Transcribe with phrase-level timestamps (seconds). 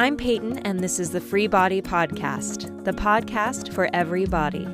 [0.00, 4.68] I'm Peyton, and this is the Free Body Podcast, the podcast for every body.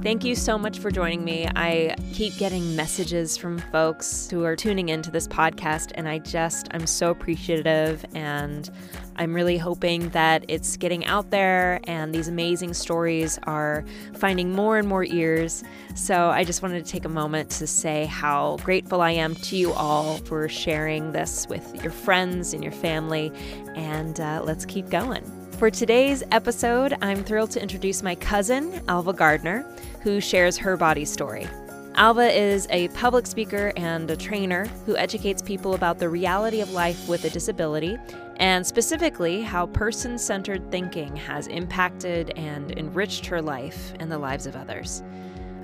[0.00, 1.48] Thank you so much for joining me.
[1.56, 6.68] I keep getting messages from folks who are tuning into this podcast, and I just,
[6.70, 8.06] I'm so appreciative.
[8.14, 8.70] And
[9.16, 13.84] I'm really hoping that it's getting out there and these amazing stories are
[14.14, 15.64] finding more and more ears.
[15.96, 19.56] So I just wanted to take a moment to say how grateful I am to
[19.56, 23.32] you all for sharing this with your friends and your family.
[23.74, 25.37] And uh, let's keep going.
[25.58, 29.62] For today's episode, I'm thrilled to introduce my cousin, Alva Gardner,
[30.02, 31.48] who shares her body story.
[31.96, 36.70] Alva is a public speaker and a trainer who educates people about the reality of
[36.70, 37.98] life with a disability
[38.36, 44.46] and specifically how person centered thinking has impacted and enriched her life and the lives
[44.46, 45.02] of others.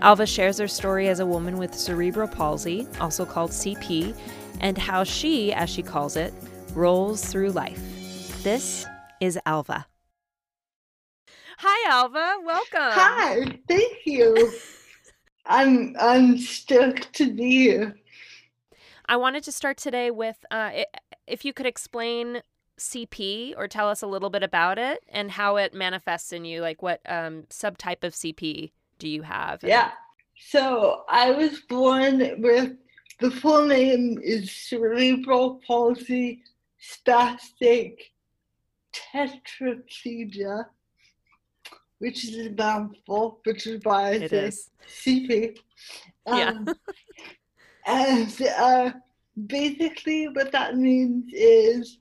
[0.01, 4.13] Alva shares her story as a woman with cerebral palsy, also called CP,
[4.59, 6.35] and how she, as she calls it,
[6.75, 7.81] rolls through life.
[8.43, 8.87] This
[9.21, 9.87] is Alva.
[11.59, 12.37] Hi, Alva.
[12.45, 12.93] Welcome.
[12.93, 13.61] Hi.
[13.69, 14.53] Thank you.
[15.47, 17.97] I'm I'm stoked to be here.
[19.07, 20.71] I wanted to start today with uh,
[21.27, 22.43] if you could explain
[22.79, 26.61] CP or tell us a little bit about it and how it manifests in you.
[26.61, 29.63] Like, what um, subtype of CP do you have?
[29.63, 29.71] And...
[29.71, 29.93] Yeah.
[30.37, 32.73] So I was born with
[33.21, 36.43] the full name is cerebral palsy
[36.83, 37.99] spastic
[38.93, 40.67] tetraplegia
[41.99, 44.71] which is a mouthful, which is why I it say is.
[44.87, 45.59] CP.
[46.27, 46.75] Um, yeah.
[47.87, 48.91] and uh,
[49.47, 51.99] basically, what that means is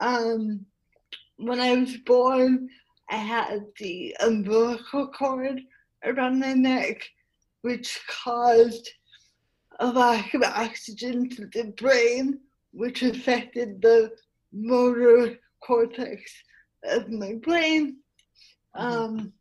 [0.00, 0.64] um,
[1.36, 2.68] when I was born,
[3.10, 5.60] I had the umbilical cord
[6.04, 7.02] around my neck,
[7.62, 8.88] which caused
[9.80, 12.40] a lack of oxygen to the brain,
[12.72, 14.12] which affected the
[14.52, 16.32] motor cortex
[16.84, 17.96] of my brain.
[18.76, 18.86] Mm-hmm.
[18.86, 19.32] Um,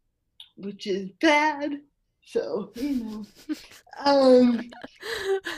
[0.57, 1.79] which is bad.
[2.25, 3.25] So, you know.
[4.05, 4.61] um,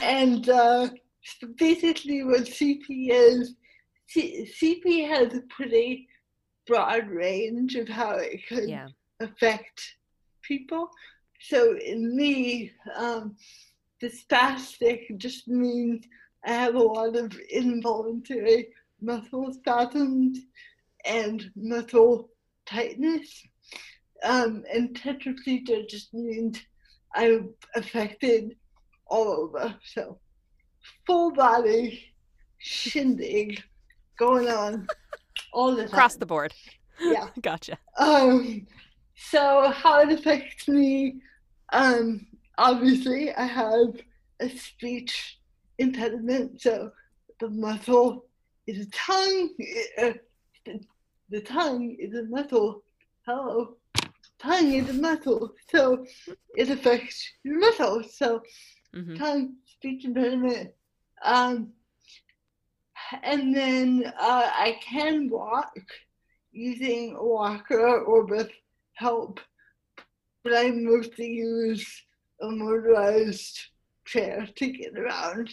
[0.02, 0.88] and uh,
[1.56, 3.54] basically, what CP is
[4.08, 6.08] C- CP has a pretty
[6.66, 8.88] broad range of how it could yeah.
[9.20, 9.96] affect
[10.42, 10.90] people.
[11.40, 13.36] So, in me, um,
[14.00, 16.06] the spastic just means
[16.44, 18.68] I have a lot of involuntary
[19.00, 20.38] muscle spasms
[21.04, 22.30] and muscle
[22.66, 23.44] tightness.
[24.22, 26.60] Um, and tetraplegia just means
[27.14, 28.56] I'm affected
[29.06, 29.74] all over.
[29.84, 30.18] So
[31.06, 32.12] full body
[32.58, 33.62] shindig
[34.18, 34.86] going on
[35.52, 35.88] all the time.
[35.88, 36.54] Across the board.
[37.00, 37.28] Yeah.
[37.40, 37.78] gotcha.
[37.98, 38.66] Um,
[39.16, 41.20] so how it affects me,
[41.72, 42.26] um,
[42.58, 43.94] obviously I have
[44.40, 45.38] a speech
[45.78, 46.90] impediment, so
[47.40, 48.26] the muscle
[48.66, 49.50] is a tongue.
[49.98, 50.12] Uh,
[50.64, 50.80] the,
[51.30, 52.82] the tongue is a muscle.
[53.26, 53.76] Hello
[54.38, 56.04] tongue is a muscle, so
[56.56, 58.16] it affects your muscles.
[58.16, 58.42] So
[58.94, 59.16] mm-hmm.
[59.16, 60.70] tongue, speech impediment.
[61.24, 61.72] Um,
[63.22, 65.76] and then uh, I can walk
[66.52, 68.50] using a walker or with
[68.94, 69.40] help,
[70.42, 72.04] but I mostly use
[72.40, 73.58] a motorized
[74.04, 75.50] chair to get around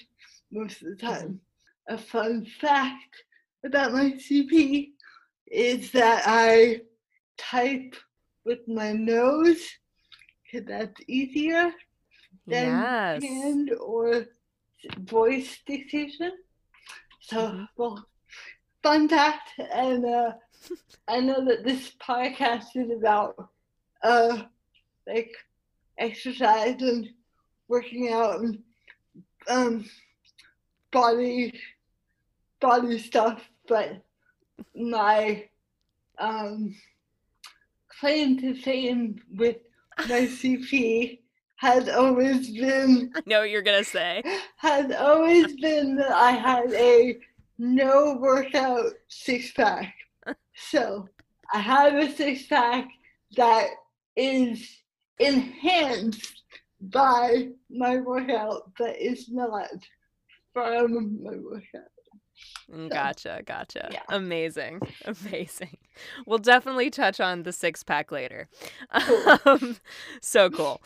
[0.51, 1.39] most of the time.
[1.89, 3.23] A fun fact
[3.66, 4.91] about my CP
[5.47, 6.81] is that I
[7.38, 7.95] type
[8.45, 9.61] with my nose
[10.44, 11.71] because that's easier
[12.47, 13.23] than yes.
[13.23, 14.25] hand or
[14.99, 16.31] voice dictation.
[17.21, 17.63] So, mm-hmm.
[17.77, 18.05] well,
[18.81, 20.33] fun fact, and uh,
[21.07, 23.50] I know that this podcast is about
[24.03, 24.44] uh,
[25.07, 25.31] like
[25.97, 27.09] exercise and
[27.67, 28.59] working out and
[29.47, 29.85] um,
[30.91, 31.59] body
[32.59, 34.01] body stuff, but
[34.75, 35.45] my
[36.17, 36.75] um,
[38.03, 39.56] claim to fame with
[40.09, 41.19] my CP
[41.56, 43.09] has always been.
[43.16, 44.22] I know what you're gonna say.
[44.58, 47.16] Has always been that I had a
[47.58, 49.96] no workout six pack.
[50.53, 51.08] So
[51.53, 52.89] I have a six pack
[53.38, 53.69] that
[54.18, 54.81] is
[55.19, 56.42] enhanced
[56.81, 59.69] by my workout, but is not
[60.51, 61.93] from my workout.
[62.72, 63.90] Mm, gotcha, gotcha.
[63.92, 64.01] Yeah.
[64.10, 65.78] Amazing, amazing.
[66.25, 68.48] We'll definitely touch on the six pack later.
[69.01, 69.38] Cool.
[69.45, 69.78] Um,
[70.22, 70.81] so cool.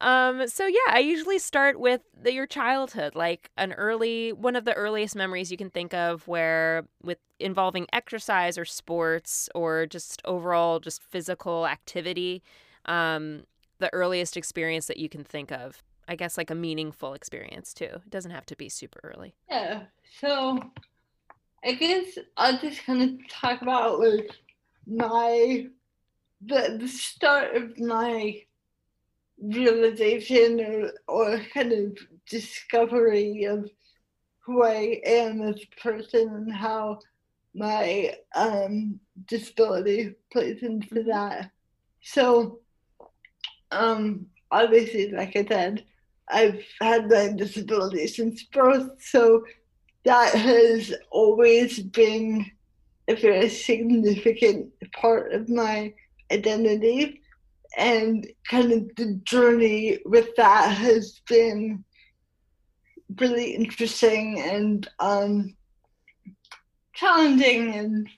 [0.00, 4.64] Um, so yeah, I usually start with the, your childhood, like an early one of
[4.64, 10.20] the earliest memories you can think of where with involving exercise or sports or just
[10.24, 12.42] overall just physical activity.
[12.84, 13.44] Um,
[13.78, 15.82] the earliest experience that you can think of.
[16.08, 17.84] I guess like a meaningful experience too.
[17.84, 19.34] It doesn't have to be super early.
[19.50, 19.82] Yeah.
[20.20, 20.60] So
[21.64, 24.30] I guess I'll just kind of talk about like
[24.86, 25.66] my
[26.44, 28.40] the the start of my
[29.42, 31.98] realization or or kind of
[32.28, 33.70] discovery of
[34.40, 37.00] who I am as a person and how
[37.54, 41.50] my um, disability plays into that.
[42.02, 42.60] So,
[43.72, 45.84] um, obviously, like I said,
[46.28, 49.42] I've had my disability since birth, so
[50.06, 52.48] that has always been
[53.08, 55.92] a very significant part of my
[56.32, 57.20] identity.
[57.76, 61.84] And kind of the journey with that has been
[63.16, 65.56] really interesting and um,
[66.94, 68.08] challenging and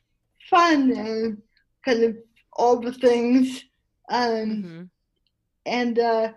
[0.49, 1.43] fun and
[1.84, 2.17] kind of
[2.52, 3.64] all the things.
[4.11, 4.82] Um, mm-hmm.
[5.64, 6.32] And uh,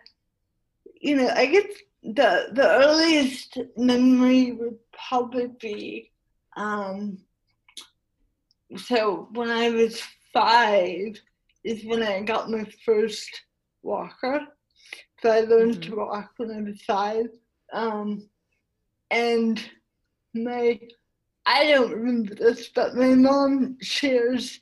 [1.00, 1.66] you know, I guess
[2.04, 4.78] the the earliest memory would
[5.08, 6.12] probably
[6.58, 7.18] um,
[8.78, 10.02] so when I was
[10.34, 11.20] five
[11.64, 13.30] is when I got my first
[13.84, 14.42] walker.
[15.22, 15.92] So I learned mm-hmm.
[15.92, 17.28] to walk when I was five.
[17.74, 18.28] Um,
[19.10, 19.64] and
[20.34, 20.80] my
[21.46, 24.60] I don't remember this, but my mom shares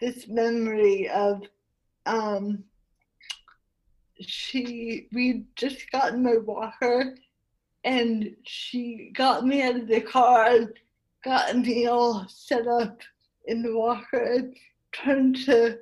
[0.00, 1.42] this memory of
[2.06, 2.64] um,
[4.20, 7.14] she we just gotten my walker
[7.84, 10.68] and she got me out of the car and
[11.24, 13.00] got me all set up
[13.46, 14.56] in the walker and
[14.92, 15.78] turned to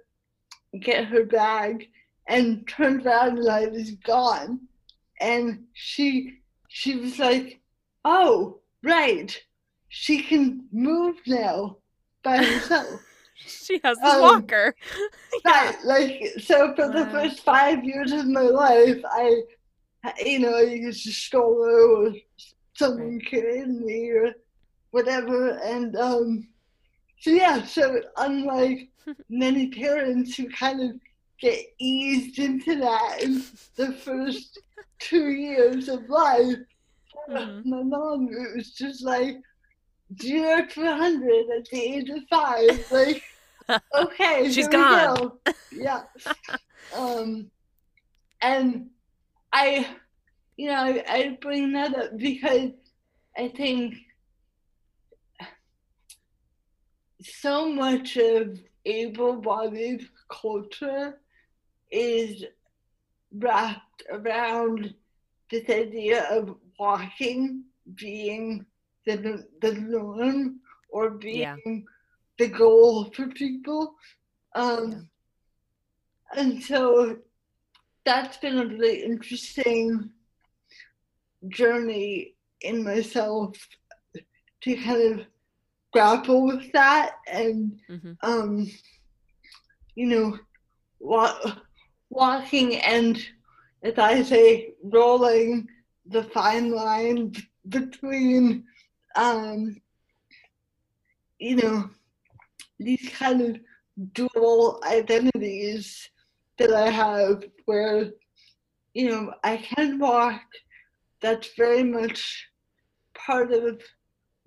[0.80, 1.88] get her bag
[2.28, 4.60] and turned around and I was gone.
[5.20, 7.60] And she she was like,
[8.04, 9.36] Oh, right
[9.88, 11.78] she can move now
[12.22, 13.00] by herself.
[13.34, 14.74] she has this um, walker.
[15.46, 15.72] yeah.
[15.84, 19.42] like so for the first five years of my life, I,
[20.24, 22.12] you know, I used a stroller or
[22.74, 24.32] someone carried me or
[24.90, 26.48] whatever, and um,
[27.20, 27.64] so yeah.
[27.64, 28.88] So unlike
[29.28, 31.00] many parents who kind of
[31.40, 33.44] get eased into that in
[33.76, 34.58] the first
[34.98, 36.58] two years of life.
[37.30, 37.70] Mm-hmm.
[37.70, 39.36] My mom, it was just like,
[40.20, 42.86] zero to 100 at the age of five.
[42.90, 43.22] Like,
[43.94, 45.16] okay, she's gone.
[45.16, 45.38] Go.
[45.72, 46.02] Yeah.
[46.96, 47.50] um,
[48.40, 48.88] and
[49.52, 49.86] I,
[50.56, 52.70] you know, I, I bring that up because
[53.36, 53.94] I think
[57.22, 61.20] so much of able-bodied culture
[61.90, 62.44] is
[63.32, 64.94] wrapped around
[65.50, 68.64] this idea of walking being
[69.06, 70.60] the the norm
[70.90, 71.56] or being yeah.
[72.38, 73.94] the goal for people.
[74.54, 75.08] Um,
[76.34, 76.40] yeah.
[76.40, 77.18] And so
[78.04, 80.10] that's been a really interesting
[81.48, 83.56] journey in myself
[84.60, 85.26] to kind of
[85.92, 88.12] grapple with that and mm-hmm.
[88.22, 88.70] um,
[89.94, 90.38] you know
[91.00, 91.52] wa-
[92.10, 93.24] walking and
[93.82, 95.68] as I say rolling
[96.06, 97.34] the fine line
[97.68, 98.64] between
[99.14, 99.76] um,
[101.38, 101.90] you know,
[102.78, 103.60] these kind of
[104.12, 106.08] dual identities
[106.58, 108.10] that I have where,
[108.94, 110.42] you know, I can walk,
[111.20, 112.48] that's very much
[113.14, 113.82] part of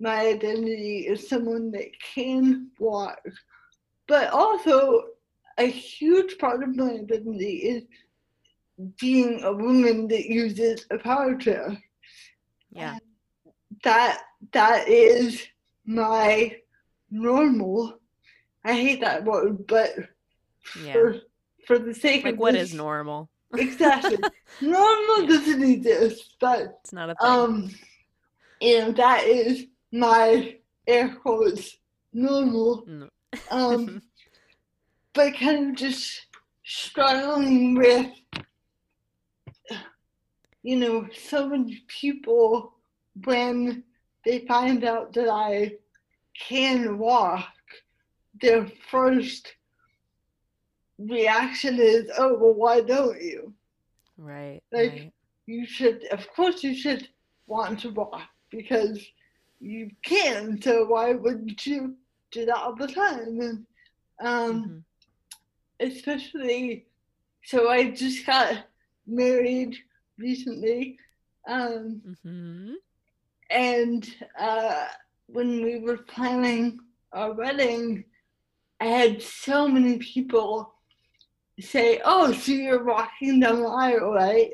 [0.00, 3.20] my identity as someone that can walk.
[4.08, 5.04] But also,
[5.58, 7.84] a huge part of my identity is
[8.98, 11.78] being a woman that uses a power chair.
[12.70, 12.92] Yeah.
[12.92, 13.00] And
[13.84, 14.22] that
[14.52, 15.46] that is
[15.86, 16.56] my
[17.10, 17.98] normal.
[18.64, 19.94] I hate that word, but
[20.82, 20.92] yeah.
[20.92, 21.20] for
[21.66, 23.30] for the sake like of what this, is normal?
[23.56, 24.18] exactly.
[24.60, 25.26] normal yeah.
[25.26, 27.30] doesn't exist, but it's not a thing.
[27.30, 27.70] Um,
[28.60, 31.76] know that is my air quotes
[32.12, 32.84] normal.
[32.86, 33.08] No.
[33.50, 34.02] um,
[35.12, 36.26] but kind of just
[36.64, 38.06] struggling with,
[40.62, 42.74] you know, so many people
[43.24, 43.84] when
[44.24, 45.72] they find out that I
[46.38, 47.48] can walk,
[48.40, 49.54] their first
[51.08, 53.52] reaction is, oh, well, why don't you?
[54.16, 54.60] Right.
[54.72, 55.12] Like, right.
[55.46, 57.08] you should, of course, you should
[57.46, 59.04] want to walk because
[59.60, 60.60] you can.
[60.60, 61.96] So why wouldn't you
[62.30, 63.40] do that all the time?
[63.40, 63.66] And
[64.20, 64.84] um,
[65.80, 65.86] mm-hmm.
[65.86, 66.86] especially,
[67.44, 68.64] so I just got
[69.06, 69.76] married
[70.18, 70.98] recently.
[71.48, 72.74] Um, mm-hmm.
[73.50, 74.86] And uh,
[75.26, 76.78] when we were planning
[77.12, 78.04] our wedding,
[78.80, 80.74] I had so many people
[81.60, 84.52] say, "Oh, so you're walking the aisle, right?"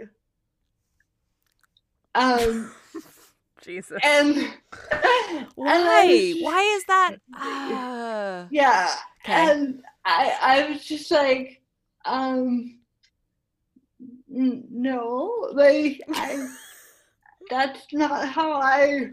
[2.15, 2.71] Um,
[3.63, 4.01] Jesus.
[4.05, 4.37] And
[5.55, 6.33] why?
[6.35, 7.17] And why is that?
[7.35, 8.95] Uh, yeah.
[9.25, 9.51] okay.
[9.51, 11.61] And I I was just like,
[12.05, 12.79] um
[14.29, 16.49] no, like I
[17.51, 19.11] that's not how I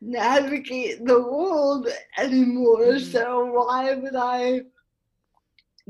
[0.00, 1.88] navigate the world
[2.18, 2.78] anymore.
[2.94, 3.12] Mhm.
[3.12, 4.62] So why would I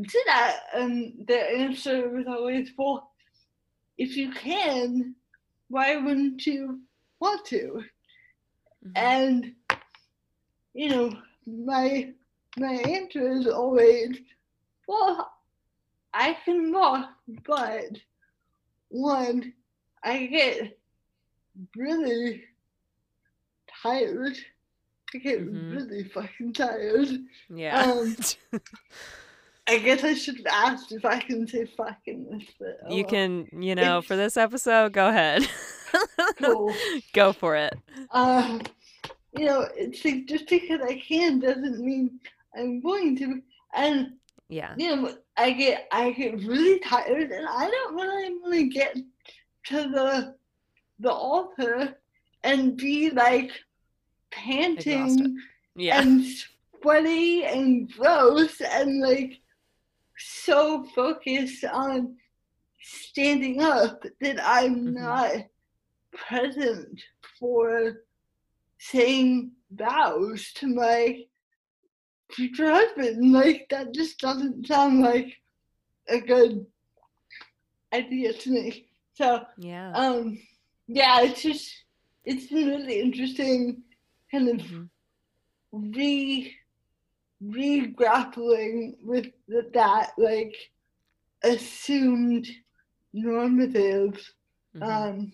[0.01, 0.61] do that?
[0.75, 3.13] And the answer was always, well,
[3.99, 5.15] if you can,
[5.69, 6.81] why wouldn't you
[7.21, 7.85] want to?
[8.85, 8.93] Mhm.
[8.97, 9.55] And
[10.75, 11.13] you know,
[11.47, 12.13] my
[12.57, 14.19] my answer is always,
[14.89, 15.31] well,
[16.13, 17.11] I can walk,
[17.47, 17.91] but
[18.89, 19.53] one,
[20.03, 20.79] I get
[21.77, 22.45] really
[23.83, 24.37] tired.
[25.15, 25.73] I get Mhm.
[25.73, 27.09] really fucking tired.
[27.49, 27.81] yeah.
[27.83, 28.17] Um,
[29.66, 33.04] I guess I should have asked if I can say fucking this, but oh you
[33.04, 35.49] can, you know, for this episode, go ahead.
[36.38, 36.75] Cool.
[37.14, 37.75] go for it.
[38.11, 38.61] Um,
[39.37, 42.18] you know, it's like just because I can doesn't mean
[42.56, 43.40] I'm going to.
[43.75, 44.12] And
[44.49, 44.75] Yeah.
[44.76, 48.97] you know, I get I get really tired, and I don't really want to get
[49.66, 50.35] to the
[51.00, 51.97] the altar
[52.42, 53.50] and be like
[54.30, 55.35] panting Exhausted.
[55.76, 56.00] Yeah.
[56.02, 56.25] and
[56.83, 59.40] sweaty and gross and like
[60.18, 62.16] so focused on
[62.80, 64.94] standing up that I'm Mhm.
[64.94, 65.33] not
[66.12, 67.02] present
[67.38, 68.04] for
[68.78, 71.25] saying vows to my
[72.30, 73.33] future husband.
[73.33, 75.35] Like that just doesn't sound like
[76.09, 76.66] a good
[77.92, 78.88] idea to me.
[79.14, 79.92] So yeah.
[79.94, 80.38] um
[80.87, 81.73] yeah, it's just
[82.25, 83.83] it's been really interesting
[84.30, 84.88] kind of Mhm.
[85.73, 86.54] re
[87.45, 90.55] re grappling with th- that like
[91.43, 92.47] assumed
[93.13, 94.21] normative
[94.77, 94.83] Mhm.
[94.83, 95.33] um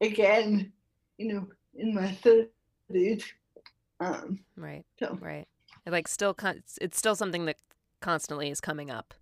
[0.00, 0.72] again
[1.18, 3.24] you know in my 30s
[4.00, 4.84] um right.
[4.98, 5.46] so Right.
[5.86, 7.56] It, like still con- it's- it's still something that
[8.00, 9.14] constantly is coming up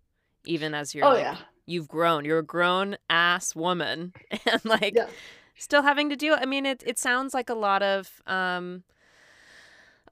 [0.44, 1.36] even as you're oh like yeah
[1.66, 2.24] you've grown.
[2.24, 4.12] You're a grown ass woman
[4.46, 5.08] and like yeah
[5.56, 6.34] still having to do.
[6.34, 8.82] I mean it it sounds like a lot of um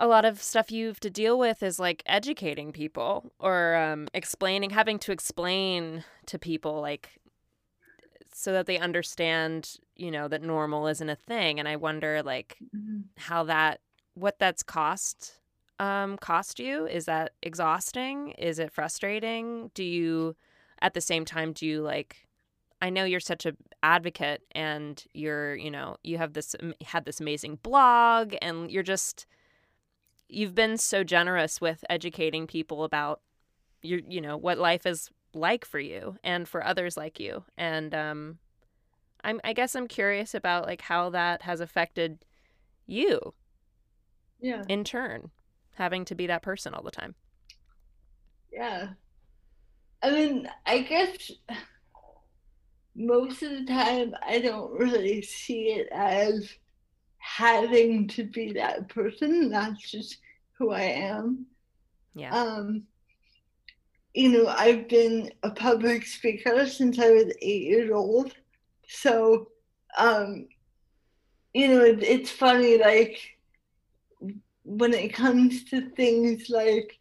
[0.01, 4.09] a lot of stuff you have to deal with is like educating people or um
[4.15, 7.21] explaining having to explain to people like
[8.33, 12.63] so that they understand, you know, that normal isn't a thing and I wonder like
[12.75, 13.05] Mhm.
[13.17, 13.81] how that
[14.15, 15.41] what that's cost
[15.79, 16.87] um cost you.
[16.87, 18.31] Is that exhausting?
[18.33, 19.71] Is it frustrating?
[19.75, 20.37] Do you
[20.83, 22.27] at the same time do you like
[22.81, 23.53] i know you're such a
[23.83, 29.27] advocate and you're you know you have this had this amazing blog and you're just
[30.33, 33.21] you've been so generous with educating people about
[33.83, 37.45] your you know what life is like for you and for others like you.
[37.57, 38.39] And um
[39.23, 42.25] i'm i guess i'm curious about like how that has affected
[42.87, 43.35] you
[44.41, 44.65] yeah.
[44.69, 45.31] in turn
[45.81, 47.15] having to be that person all the time.
[48.53, 48.89] Yeah.
[50.03, 51.31] I mean, I guess
[52.95, 56.51] most of the time I don't really see it as
[57.21, 59.51] having to be that person.
[59.51, 60.19] That's just
[60.59, 61.47] who I am.
[62.15, 62.85] yeah Um,
[64.15, 68.35] you know, I've been a public speaker since I was eight years old.
[68.89, 69.49] So,
[69.99, 70.49] um,
[71.55, 73.19] you know, it, it's funny, like,
[74.65, 76.99] when it comes to things like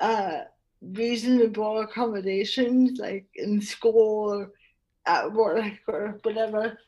[0.00, 0.40] uh,
[0.82, 4.52] reasonable accommodations, like in school or
[5.06, 6.78] at work or whatever,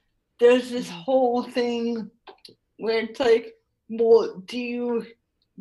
[0.40, 1.04] there's this Mhm.
[1.04, 2.10] whole thing
[2.78, 3.54] where it's like,
[3.88, 5.06] well, do you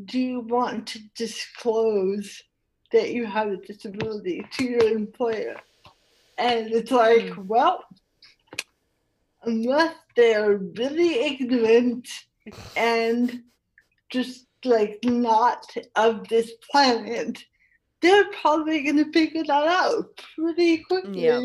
[0.05, 2.43] do you want to disclose
[2.91, 5.55] that you have a disability to your employer?
[6.37, 7.47] And it's like, hmm.
[7.47, 7.83] well,
[9.43, 12.07] unless they're really ignorant
[12.75, 13.41] and
[14.09, 17.43] just like not of this planet,
[18.01, 21.25] they're probably gonna figure that out pretty quickly.
[21.25, 21.41] Yeah,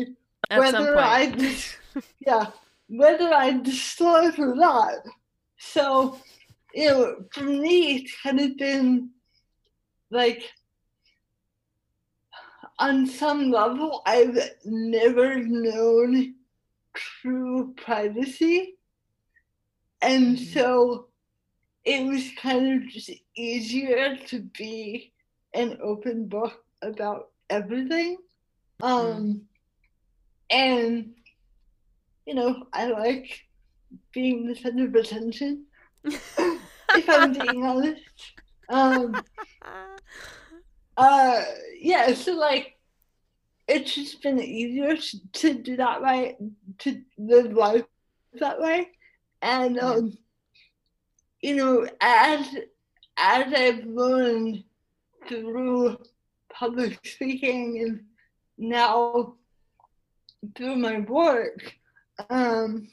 [0.49, 2.45] at some whether point I yeah,
[2.87, 4.93] whether I disclose or not.
[5.71, 6.19] So,
[6.73, 9.09] you know, for me, it's kind of been
[10.11, 10.43] like
[12.79, 16.35] on some level, I've never known
[16.93, 18.77] true privacy.
[20.01, 20.53] And Mhm.
[20.53, 21.07] so
[21.85, 25.13] it was kind of just easier to be
[25.53, 28.17] an open book about everything.
[28.81, 29.47] Um,
[30.49, 31.15] and,
[32.25, 33.47] you know, I like
[34.13, 35.65] being the center of attention,
[36.05, 38.01] if I'm being honest.
[38.69, 39.21] Um,
[40.97, 41.43] uh,
[41.79, 42.77] yeah, so like,
[43.67, 44.97] it's just been easier
[45.33, 46.37] to, do that way,
[46.79, 47.85] to live life
[48.39, 48.89] that way.
[49.41, 50.17] And, um,
[51.41, 52.47] you know, as
[53.17, 54.63] as I've learned
[55.27, 55.97] through
[56.51, 58.03] public speaking and
[58.57, 59.35] now
[60.55, 61.75] through my work,
[62.29, 62.87] um,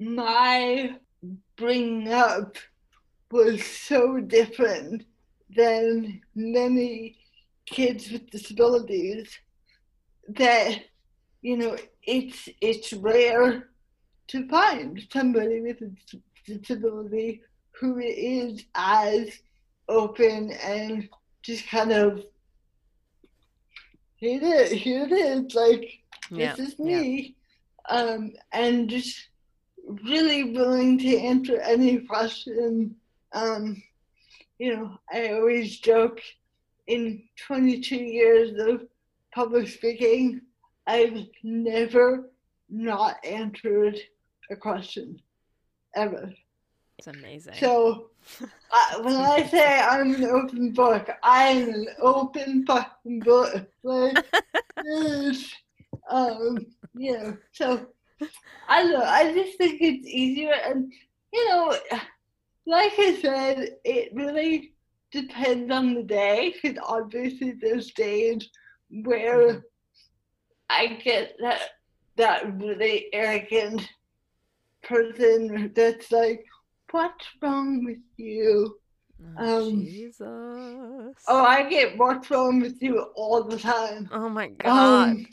[0.00, 0.96] my
[1.56, 2.56] bringing up
[3.30, 5.04] was so different
[5.54, 7.18] than many
[7.66, 9.38] kids with disabilities
[10.28, 10.80] that
[11.42, 13.68] you know it's it's rare
[14.26, 15.90] to find somebody with a
[16.46, 17.42] disability
[17.72, 19.30] who is as
[19.88, 21.08] open and
[21.42, 22.24] just kind of
[24.20, 25.98] here it is, here it is, like
[26.30, 27.34] yeah, this is me.
[27.90, 27.96] Yeah.
[27.96, 29.29] Um, and just
[30.04, 32.94] really willing to answer any question.
[33.32, 33.82] Um,
[34.58, 36.20] you know, I always joke
[36.86, 38.86] in 22 years of
[39.32, 40.40] public speaking,
[40.86, 42.30] I've never
[42.68, 43.98] not answered
[44.50, 45.20] a question
[45.94, 46.32] ever.
[46.98, 47.54] It's amazing.
[47.58, 48.10] So
[48.42, 53.66] uh, when I say I'm an open book, I'm an open fucking book.
[53.82, 54.22] Like,
[54.84, 55.54] yes.
[56.10, 56.58] um,
[56.94, 57.86] you know, so
[58.68, 59.04] I don't know.
[59.04, 60.92] I just think it's easier, and
[61.32, 61.76] you know,
[62.66, 64.72] like I said, it really
[65.10, 66.54] depends on the day.
[66.62, 68.48] Because obviously, there's days
[68.90, 69.58] where mm-hmm.
[70.68, 71.62] I get that
[72.16, 73.88] that really arrogant
[74.82, 76.44] person that's like,
[76.90, 78.76] "What's wrong with you?"
[79.38, 81.24] Oh, um, Jesus.
[81.28, 84.08] Oh, I get what's wrong with you all the time.
[84.12, 85.08] Oh my god.
[85.10, 85.26] Um,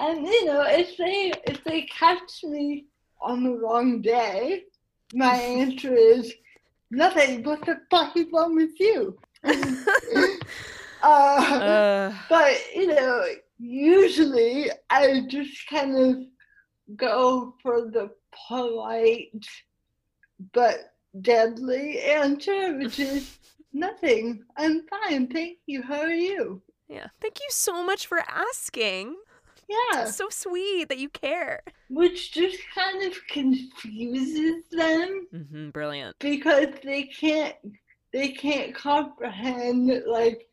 [0.00, 2.86] and you know, if they if they catch me
[3.20, 4.64] on the wrong day,
[5.12, 6.32] my answer is
[6.90, 7.42] nothing.
[7.42, 9.18] What the fuck is wrong with you?
[9.44, 12.14] uh, uh.
[12.28, 13.24] But you know,
[13.58, 16.16] usually I just kind of
[16.96, 18.10] go for the
[18.48, 19.46] polite
[20.52, 23.38] but deadly answer, which is
[23.72, 24.44] nothing.
[24.56, 25.82] I'm fine, thank you.
[25.82, 26.62] How are you?
[26.88, 29.16] Yeah, thank you so much for asking.
[29.70, 30.02] Yeah.
[30.02, 31.62] It's so sweet that you care.
[31.88, 35.28] Which just kind of confuses them.
[35.32, 36.16] Mm-hmm, brilliant.
[36.18, 37.54] Because they can't
[38.12, 40.48] they can't comprehend like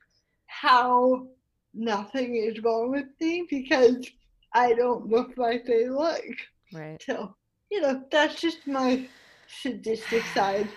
[0.45, 1.27] how
[1.73, 4.07] nothing is wrong with me because
[4.53, 6.23] I don't look like they look.
[6.71, 7.01] Right.
[7.03, 7.35] So,
[7.71, 9.07] you know, that's just my
[9.47, 10.67] sadistic side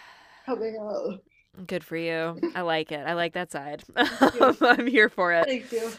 [0.47, 1.21] coming out.
[1.67, 2.41] Good for you.
[2.55, 3.07] I like it.
[3.07, 3.83] I like that side.
[3.97, 5.45] I'm here for it.
[5.47, 5.93] Thank you.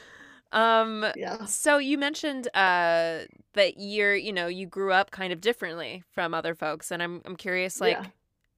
[0.52, 1.46] Um, yeah.
[1.46, 3.20] So you mentioned uh,
[3.54, 7.22] that you're, you know, you grew up kind of differently from other folks, and I'm
[7.26, 8.06] I'm curious, like, yeah.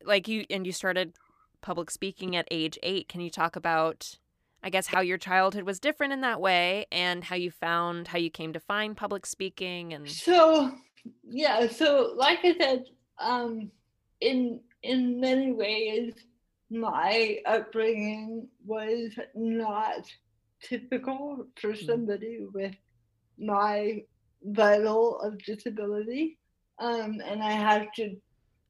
[0.04, 1.14] like you and you started
[1.62, 3.08] public speaking at age eight.
[3.08, 4.18] Can you talk about,
[4.64, 8.18] I guess, how your childhood was different in that way, and how you found how
[8.18, 10.72] you came to find public speaking, and so
[11.24, 12.86] yeah, so like I said,
[13.20, 13.72] um,
[14.20, 16.14] in in many ways,
[16.70, 20.12] my upbringing was not
[20.64, 21.86] typical for mm-hmm.
[21.86, 22.76] somebody with
[23.38, 24.04] my
[24.44, 26.38] level of disability.
[26.80, 28.16] Um, and I have to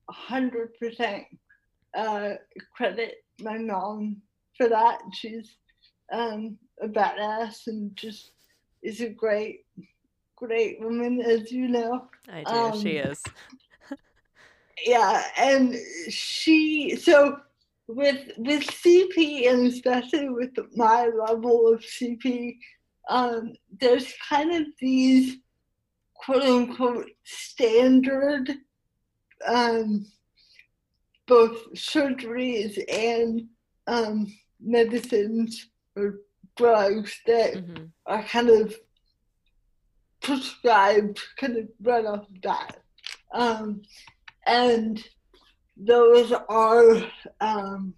[0.10, 1.25] 100%
[1.97, 2.34] uh,
[2.75, 4.17] credit my mom
[4.58, 4.99] for that.
[5.13, 5.56] She's
[6.12, 8.32] um, a badass and just
[8.82, 9.65] is a great,
[10.36, 12.08] great woman, as you know.
[12.32, 12.51] I do.
[12.51, 13.23] Um, she is.
[14.86, 15.75] yeah, and
[16.10, 17.39] she so
[17.88, 22.58] with with CP and especially with my level of CP,
[23.10, 25.38] um, there's kind of these
[26.15, 28.50] quote unquote standard
[29.46, 30.06] um,
[31.28, 33.48] both surgeries and
[33.88, 34.28] um,
[34.62, 36.19] medicines or
[36.56, 37.86] drugs that mm-hmm.
[38.06, 38.76] are kind of
[40.22, 42.78] prescribed kind of right off the bat.
[43.34, 43.82] Um,
[44.46, 45.04] and
[45.77, 47.03] those are
[47.41, 47.93] um,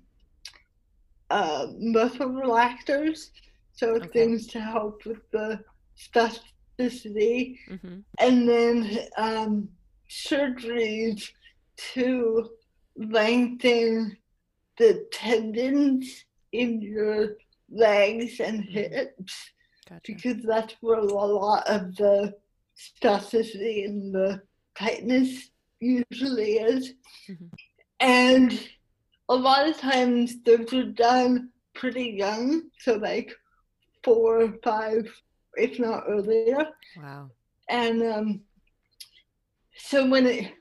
[1.29, 3.29] uh, muscle relaxers,
[3.73, 4.07] so okay.
[4.07, 5.59] things to help with the
[5.97, 7.99] spasticity, mm-hmm.
[8.19, 9.69] and then um,
[10.09, 11.29] surgeries
[11.93, 12.49] to
[12.97, 14.17] lengthen
[14.77, 17.37] the tendons in your
[17.69, 18.73] legs and mm-hmm.
[18.73, 19.51] hips
[19.89, 20.01] gotcha.
[20.05, 22.33] because that's where a lot of the
[22.77, 24.41] spasticity and the
[24.77, 26.93] tightness usually is.
[27.29, 27.45] Mm-hmm.
[27.99, 28.67] And
[29.29, 33.33] a lot of times those are done pretty young, so like
[34.03, 35.07] four or five,
[35.55, 36.67] if not earlier.
[36.97, 37.31] Wow.
[37.69, 38.41] And um,
[39.77, 40.53] so when it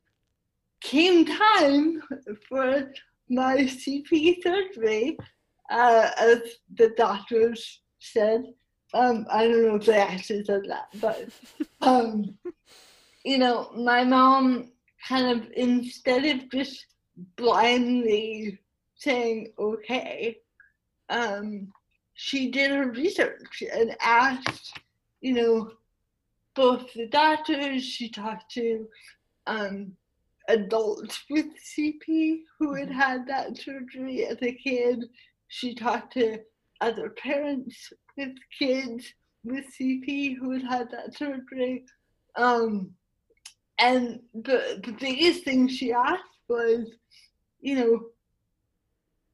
[0.80, 2.02] came time
[2.48, 2.92] for
[3.28, 5.16] my CP surgery,
[5.70, 6.40] uh, as
[6.74, 8.44] the doctors said,
[8.92, 11.28] um, I don't know if they actually said that, but
[11.80, 12.36] um,
[13.24, 14.70] you know, my mom
[15.06, 16.86] kind of instead of just
[17.36, 18.58] blindly
[18.96, 20.38] saying okay.
[21.08, 21.72] Um,
[22.14, 24.78] she did her research and asked,
[25.20, 25.72] you know,
[26.54, 28.86] both the doctors, she talked to
[29.46, 29.92] um,
[30.48, 32.98] adults with CP who had mm-hmm.
[32.98, 35.04] had that surgery as a kid.
[35.48, 36.38] She talked to
[36.80, 39.12] other parents with kids
[39.44, 41.84] with CP who had had that surgery.
[42.36, 42.90] Um,
[43.78, 46.90] and the, the biggest thing she asked was,
[47.60, 48.00] you know,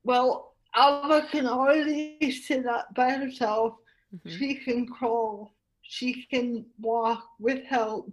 [0.04, 3.74] well, Alva can already sit up by herself.
[4.14, 4.38] Mm-hmm.
[4.38, 5.52] She can crawl.
[5.82, 8.12] She can walk with help.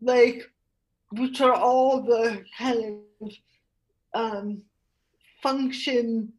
[0.00, 0.50] Like,
[1.12, 3.32] which are all the kind of
[4.14, 4.62] um,
[5.42, 6.32] function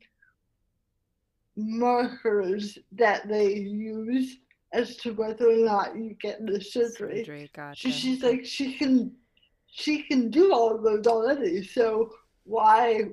[1.56, 4.38] markers that they use
[4.74, 7.20] as to whether or not you get the surgery.
[7.20, 7.82] surgery gotcha.
[7.82, 9.12] So she's like, she can,
[9.76, 11.64] she can do all of those already.
[11.64, 12.12] So
[12.44, 13.06] why,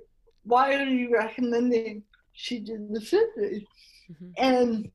[0.45, 3.67] why are you recommending she did the surgery?
[4.13, 4.31] Mm-hmm.
[4.37, 4.91] And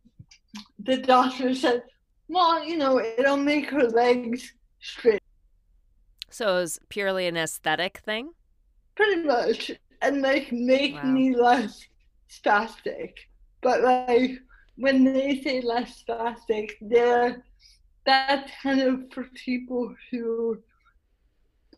[0.80, 1.84] the doctor said,
[2.28, 5.22] well, you know, it'll make her legs straight.
[6.30, 8.32] So it was purely an aesthetic thing?
[8.96, 9.72] Pretty much.
[10.02, 11.04] And like make wow.
[11.04, 11.84] me less
[12.30, 13.14] spastic.
[13.62, 14.40] But like
[14.76, 17.44] when they say less spastic, they're
[18.06, 20.60] that's kind of for people who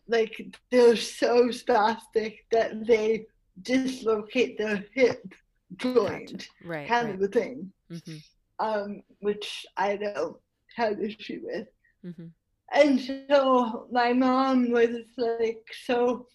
[0.08, 3.26] like they're so spastic that they
[3.62, 5.34] dislocate their hip
[5.76, 7.14] joint, right, kind right.
[7.14, 7.72] of a thing.
[7.90, 8.16] Mm-hmm.
[8.60, 10.36] Um, which I don't
[10.74, 11.68] have issue with.
[12.04, 12.26] Mm-hmm.
[12.72, 16.26] And so my mom was like, "So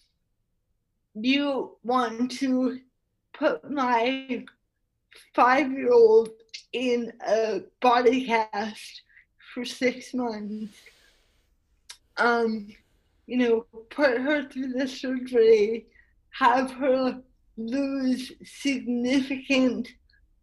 [1.14, 2.80] you want to
[3.34, 4.44] put my
[5.34, 6.30] five-year-old
[6.72, 9.02] in a body cast
[9.54, 10.76] for six months.
[12.16, 12.68] Um,
[13.26, 15.86] you know, put her through the surgery,
[16.30, 17.20] have her
[17.56, 19.88] lose significant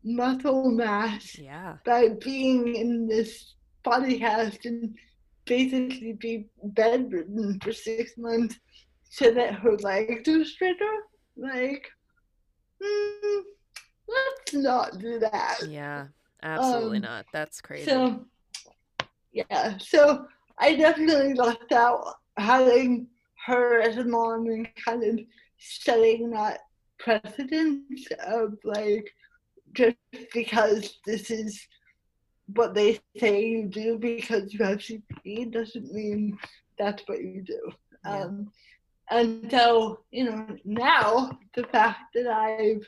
[0.04, 1.76] muscle mass yeah.
[1.86, 4.96] by being in this body cast and
[5.46, 8.60] basically be bedridden for six months
[9.10, 10.96] so that her legs are straighter.
[11.36, 11.86] Like,
[12.82, 13.42] mm,
[14.08, 15.60] let's not do that.
[15.68, 16.08] Yeah,
[16.42, 17.26] absolutely um, not.
[17.34, 17.90] That's crazy.
[17.90, 18.26] So,
[19.34, 20.26] yeah, so
[20.58, 23.08] I definitely left out having
[23.46, 25.20] her as a mom and kind of
[25.58, 26.60] setting that
[27.00, 29.12] precedence of like
[29.74, 29.98] just
[30.34, 31.60] because this is
[32.56, 36.38] what they say you do because you have CP doesn't mean
[36.78, 37.72] that's what you do.
[38.06, 38.24] Yeah.
[38.24, 38.52] Um,
[39.10, 42.88] and so, you know, now the fact that I've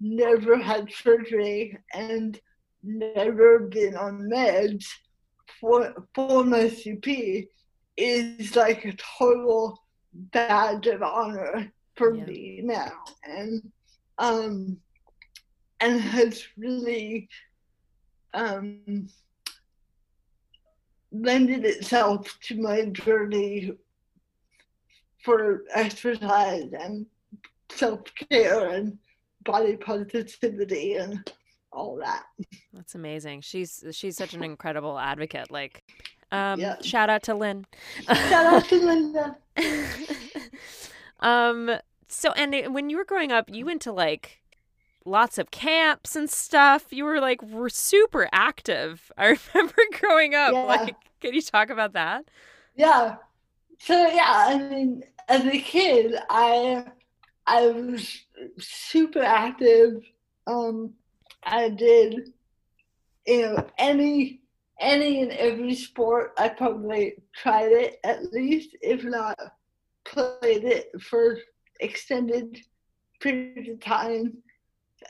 [0.00, 2.38] never had surgery and
[2.82, 4.86] never been on meds
[5.60, 7.48] for, for my CP
[7.98, 9.82] is like a total
[10.12, 12.24] badge of honor for yeah.
[12.24, 12.92] me now.
[13.24, 13.70] And
[14.18, 14.78] um
[15.80, 17.28] and has really
[18.34, 19.08] um
[21.10, 23.72] lended itself to my journey
[25.24, 27.06] for exercise and
[27.70, 28.98] self care and
[29.44, 31.32] body positivity and
[31.72, 32.24] all that.
[32.72, 33.40] That's amazing.
[33.42, 35.50] She's she's such an incredible advocate.
[35.50, 35.84] Like,
[36.32, 36.76] um, yeah.
[36.82, 37.66] shout out to Lynn.
[38.06, 39.36] shout out to Linda.
[41.20, 41.78] um.
[42.10, 44.40] So, and when you were growing up, you went to like
[45.04, 46.86] lots of camps and stuff.
[46.90, 49.10] You were like were super active.
[49.18, 50.52] I remember growing up.
[50.52, 50.62] Yeah.
[50.62, 52.24] Like, can you talk about that?
[52.76, 53.16] Yeah.
[53.78, 56.84] So yeah, I mean, as a kid, I
[57.46, 58.24] I was
[58.58, 60.02] super active.
[60.46, 60.94] Um,
[61.42, 62.32] I did,
[63.26, 64.40] you know, any
[64.80, 66.32] any and every sport.
[66.38, 69.38] I probably tried it at least, if not
[70.04, 71.38] played it for
[71.80, 72.58] extended
[73.20, 74.38] periods of time.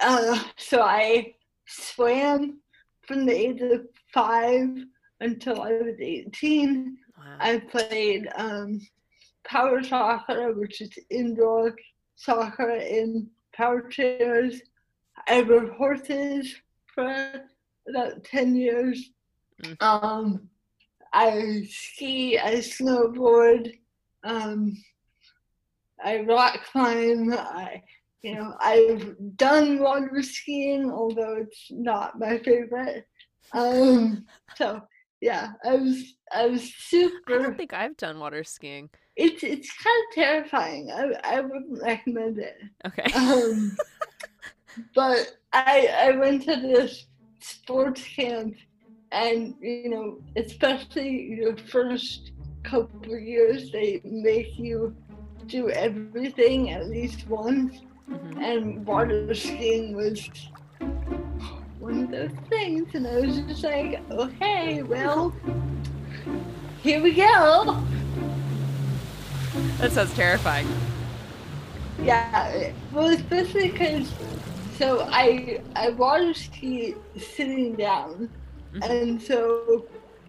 [0.00, 1.34] Uh, so I
[1.66, 2.60] swam
[3.06, 4.68] from the age of five
[5.20, 6.96] until I was 18.
[7.16, 7.36] Wow.
[7.40, 8.80] I played um,
[9.44, 11.74] power soccer, which is indoor
[12.16, 14.60] soccer in power chairs.
[15.26, 16.54] I rode horses
[16.94, 17.32] for
[17.88, 19.10] about 10 years.
[19.62, 19.82] Mm.
[19.82, 20.48] Um,
[21.12, 23.74] I ski, I snowboard,
[24.24, 24.76] um,
[26.02, 27.32] I rock climb.
[27.32, 27.82] I,
[28.22, 33.06] you know, I've done water skiing, although it's not my favorite.
[33.52, 34.82] Um, so
[35.20, 37.40] yeah, I was I was super.
[37.40, 38.90] I don't think I've done water skiing.
[39.16, 40.90] It's it's kind of terrifying.
[40.90, 42.58] I I wouldn't recommend it.
[42.86, 43.12] Okay.
[43.14, 43.76] Um,
[44.94, 47.06] but I I went to this
[47.40, 48.54] sports camp,
[49.12, 52.32] and you know, especially your first
[52.64, 54.94] couple of years, they make you
[55.46, 58.42] do everything at least once, Mhm.
[58.42, 60.28] and water skiing was
[61.78, 62.94] one of those things.
[62.94, 65.32] And I was just like, okay, well,
[66.82, 67.76] here we go.
[69.78, 70.66] That sounds terrifying.
[72.02, 74.12] Yeah, well, especially because
[74.76, 78.30] so I I water ski sitting down,
[78.80, 79.02] Mhm.
[79.02, 79.86] and so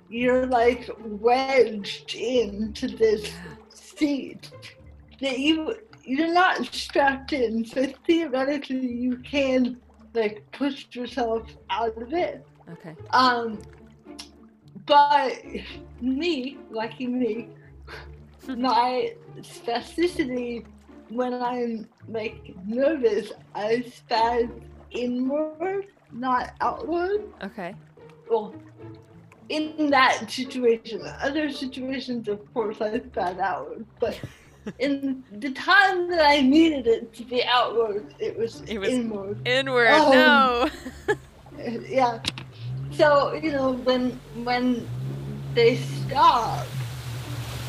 [0.09, 3.31] you're like wedged into this
[3.69, 4.51] seat
[5.21, 9.79] that you you're not strapped in, so theoretically you can
[10.13, 12.45] like push yourself out of it.
[12.71, 12.95] Okay.
[13.11, 13.59] Um,
[14.85, 15.39] but
[16.01, 17.49] me, lucky me,
[18.47, 20.65] my spasticity
[21.09, 24.49] when I'm like nervous, I spaz
[24.91, 27.21] inward, not outward.
[27.43, 27.75] Okay.
[28.29, 28.53] Well,
[29.49, 34.19] in that situation, other situations, of course, I spaz outward, but
[34.79, 39.47] in the time that I needed it to be outward, it was, It was- inward.
[39.47, 39.87] Inward.
[39.91, 40.69] Oh.
[41.07, 41.15] No.
[41.87, 42.19] yeah.
[42.91, 44.87] So you know when when
[45.53, 46.65] they stop,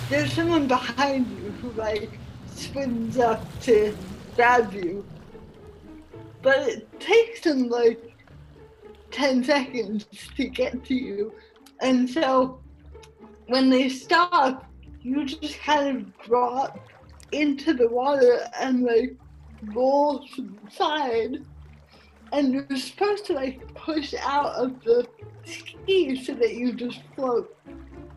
[0.09, 2.11] there's someone behind you who like
[2.55, 3.97] swims up to
[4.35, 5.05] grab you,
[6.43, 8.10] but it takes them like
[9.11, 11.33] ten seconds to get to you,
[11.81, 12.61] and so
[13.47, 14.67] when they stop,
[15.03, 16.79] you just kind of drop
[17.33, 19.17] into the water and like
[19.75, 21.45] roll to the side
[22.33, 25.07] and you're supposed to like push out of the
[25.45, 27.57] ski so that you just float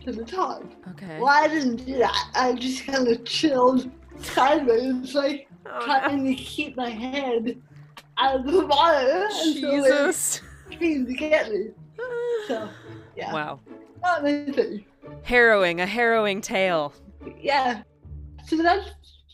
[0.04, 0.64] to the top.
[0.92, 1.18] okay.
[1.20, 2.32] Well, I didn't do that.
[2.36, 5.86] I just kind of chilled sideways, like Oh, no.
[5.86, 7.60] trying to keep my head
[8.18, 10.42] out of the water Jesus.
[10.72, 11.68] Came to get me.
[12.48, 12.70] So,
[13.16, 13.62] yeah, Wow.
[14.02, 14.86] not thing.
[15.24, 16.94] Harrowing, a harrowing tale.
[17.42, 17.84] Yeah.
[18.48, 18.90] So that's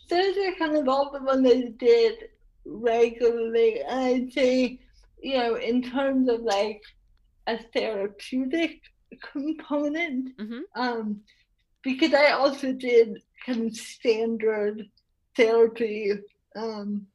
[0.09, 2.15] those are kind of all the ones I did
[2.65, 3.81] regularly.
[3.81, 4.79] And I'd say,
[5.21, 6.81] you know, in terms of like
[7.47, 8.79] a therapeutic
[9.33, 10.61] component, Mhm.
[10.75, 11.21] um,
[11.83, 14.87] because I also did kind of standard
[15.35, 16.11] therapy
[16.55, 17.07] um,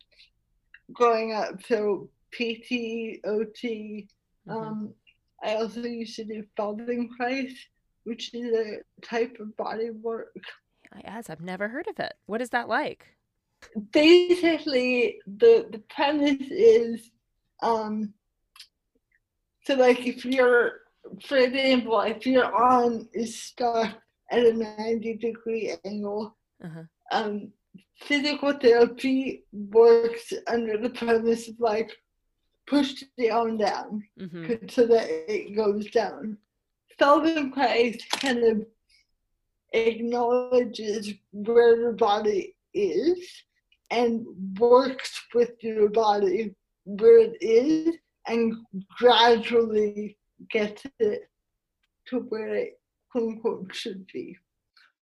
[0.92, 1.62] growing up.
[1.66, 4.08] So PT, OT.
[4.48, 4.52] Mhm.
[4.54, 4.94] Um,
[5.42, 7.52] I also used to do Feldenkrais,
[8.04, 10.34] which is a type of body work
[11.02, 12.14] Yes, I've never heard of it.
[12.26, 13.06] What is that like?
[13.92, 17.10] basically the the premise is
[17.62, 18.12] um
[19.64, 20.80] so like if you're
[21.26, 23.90] for example if your arm is stuck
[24.30, 26.84] at a 90 degree angle Uh-huh.
[27.10, 27.52] um
[27.96, 31.90] physical therapy works under the premise of like
[32.66, 34.68] push the arm down Mm-hmm.
[34.68, 36.38] so that it goes down.
[36.98, 38.66] Feldenkrais kind of
[39.72, 43.18] acknowledges where your body is
[43.90, 44.24] and
[44.58, 47.96] works with your body where it is
[48.26, 48.54] and
[48.98, 50.16] gradually
[50.50, 51.28] gets it
[52.06, 54.36] to where it quote unquote should be.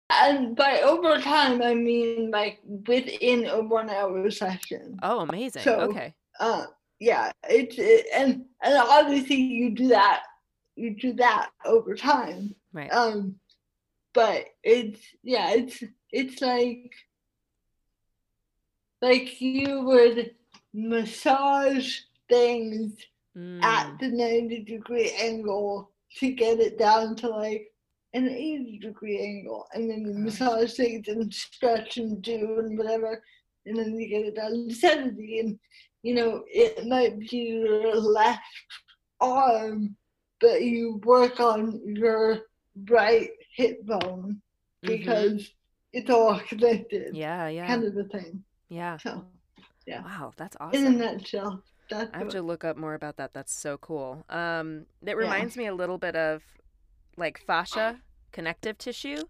[0.10, 5.64] And by over time, I mean like within a one hour session Oh, amazing.
[5.64, 6.14] So- okay.
[6.40, 6.66] uh
[7.02, 10.22] yeah it's it, and and obviously you do that
[10.76, 12.56] you do that over time.
[12.72, 12.92] Right.
[12.94, 13.36] um
[14.14, 16.94] but it's yeah it's it's like
[19.02, 20.36] like you would
[20.74, 22.94] massage things
[23.62, 27.72] at Mm, the 90 degree angle to get it down to like
[28.14, 33.24] an 80 degree angle and then you massage things and stretch and do and whatever
[33.66, 35.60] and then you get it down to 70 and
[36.04, 38.42] you know it might be your left
[39.20, 39.96] arm
[40.40, 42.40] but you work on your
[42.90, 44.42] right hip bone
[44.84, 44.88] mhm.
[44.88, 45.52] because
[45.94, 47.68] it's all connected Yeah, yeah.
[47.68, 48.98] kind of the thing Yeah.
[48.98, 49.26] so
[49.88, 50.04] yeah.
[50.04, 50.86] Wow, that's awesome.
[50.86, 53.34] in a nutshell that's I have what- to look up more about that.
[53.34, 54.24] That's so cool.
[54.30, 55.24] Um, that Yeah.
[55.24, 56.42] reminds me a little bit of
[57.18, 58.00] like fascia,
[58.32, 59.24] connective tissue.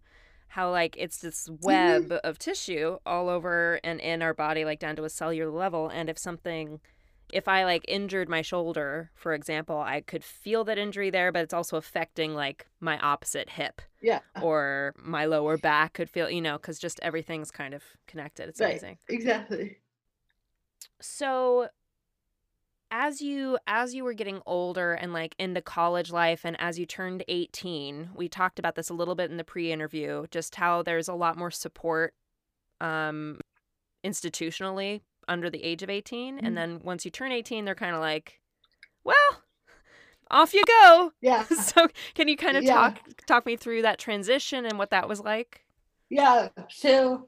[0.51, 2.07] How like it's this Mm-hmm.
[2.07, 5.89] web of tissue all over and in our body, like down to a cellular level.
[5.89, 6.79] And if something,
[7.33, 11.43] if I like injured my shoulder, for example, I could feel that injury there, but
[11.43, 16.41] it's also affecting like my opposite hip yeah or my lower back could feel, you
[16.41, 18.49] know, because just everything's kind of connected.
[18.49, 18.83] It's Right.
[18.83, 18.97] amazing.
[19.09, 19.77] exactly
[21.01, 21.67] so
[22.91, 26.85] as you as you were getting older and like into college life and as you
[26.85, 31.07] turned 18 we talked about this a little bit in the pre-interview just how there's
[31.07, 32.13] a lot more support
[32.81, 33.39] um
[34.05, 36.45] institutionally under the age of 18 Mhm.
[36.45, 38.39] and then once you turn 18 they're kind of like
[39.03, 39.43] well
[40.31, 42.73] off you go yeah so can you kind of Yeah.
[42.73, 45.61] talk talk me through that transition and what that was like
[46.09, 47.27] Yeah, so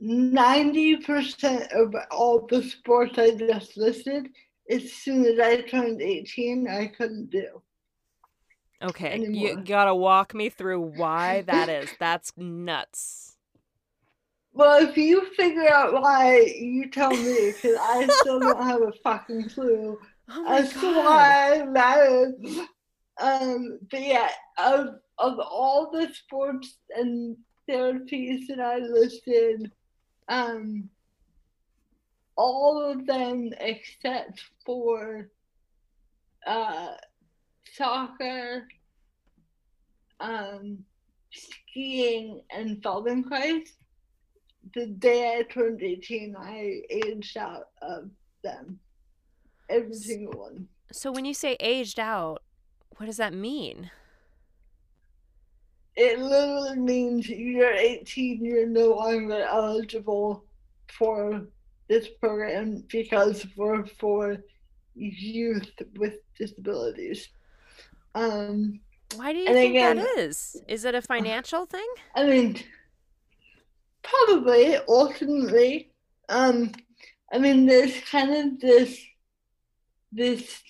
[0.00, 4.28] 90% of all the sports I just listed,
[4.70, 7.62] as soon as I turned 18, I couldn't do.
[8.82, 9.32] Okay, anymore.
[9.32, 11.90] you gotta walk me through why that is.
[11.98, 13.36] That's nuts.
[14.52, 18.92] Well, if you figure out why, you tell me, because I still don't have a
[19.04, 19.98] fucking clue
[20.30, 22.58] Oh as to why that is.
[23.20, 24.28] Um, but yeah,
[24.58, 27.36] of, of all the sports and
[27.68, 29.70] therapies that I listed,
[30.28, 30.88] um,
[32.38, 35.28] all of them except for
[36.46, 36.92] uh,
[37.74, 38.68] soccer,
[40.20, 40.78] um,
[41.32, 43.68] skiing, and Feldenkrais.
[44.74, 48.08] The day I turned 18, I aged out of
[48.44, 48.78] them.
[49.68, 50.68] Every single one.
[50.92, 52.42] So when you say aged out,
[52.96, 53.90] what does that mean?
[55.96, 60.44] It literally means you're 18, you're no longer eligible
[60.86, 61.42] for
[61.88, 64.36] this program because we're for
[64.94, 67.28] youth with disabilities.
[68.14, 68.80] Um,
[69.16, 70.56] Why do you think again- that is?
[70.68, 71.88] Is it a financial thing?
[72.14, 72.56] I mean,
[74.02, 75.90] probably ultimately.
[76.28, 76.72] Um,
[77.32, 79.02] I mean, there's kind of this
[80.12, 80.62] this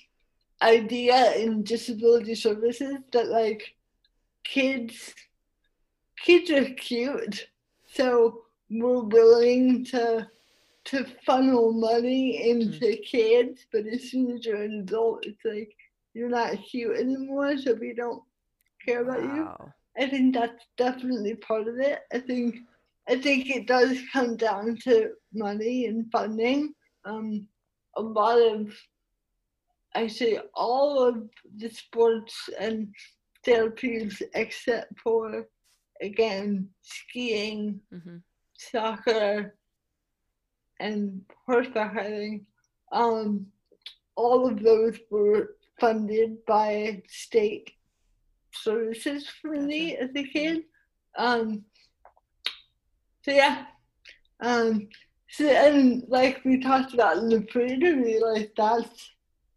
[0.60, 3.76] idea in disability services that like
[4.42, 5.14] kids
[6.20, 7.48] kids are cute,
[7.86, 10.28] so we're willing to
[10.90, 15.74] to funnel money into kids, but as soon as you're an adult, it's like
[16.14, 18.22] you're not cute anymore, so we don't
[18.84, 19.48] care about you.
[19.98, 22.00] I think that's definitely part of it.
[22.12, 22.56] I think
[23.08, 26.74] I think it does come down to money and funding.
[27.04, 27.46] Um,
[27.96, 28.72] a lot of
[29.94, 32.94] I say all of the sports and
[33.46, 35.48] therapies except for
[36.02, 38.18] again skiing, hmm
[38.60, 39.57] soccer,
[40.80, 42.46] and horseback riding.
[42.92, 43.46] Um,
[44.16, 47.70] all of those were funded by state
[48.52, 50.64] services for me as a kid.
[51.16, 51.64] Um,
[53.24, 53.66] so yeah,
[54.40, 54.88] um,
[55.30, 59.10] so and like we talked about in the pre-interview, like that's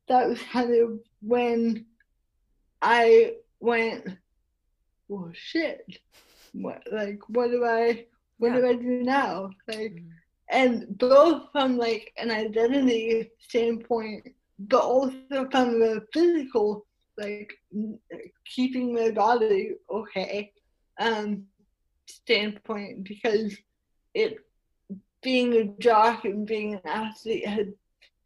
[0.07, 1.86] that was kind of when
[2.81, 4.17] I went,
[5.07, 5.86] well, shit,
[6.53, 8.05] what like what do I
[8.38, 9.51] what do I do now?
[9.67, 10.10] Like Mhm.
[10.52, 14.28] And both from like an identity standpoint,
[14.60, 16.86] but also from a physical,
[17.18, 17.54] like
[18.46, 20.52] keeping my body okay,
[21.00, 21.46] um,
[22.06, 23.56] standpoint because
[24.14, 24.40] it
[25.24, 27.74] being a jock and being an athlete had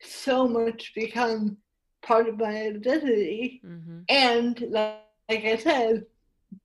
[0.02, 1.58] so much become
[2.02, 4.00] part of my identity, mm-hmm.
[4.10, 6.06] and like, like I said,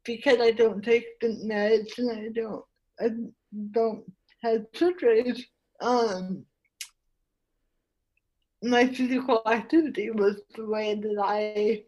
[0.04, 2.64] because I don't take the meds and I don't
[3.00, 3.08] I
[3.72, 4.04] don't
[4.42, 5.42] have surgeries,
[5.80, 6.44] um,
[8.62, 11.84] my physical activity was the way that I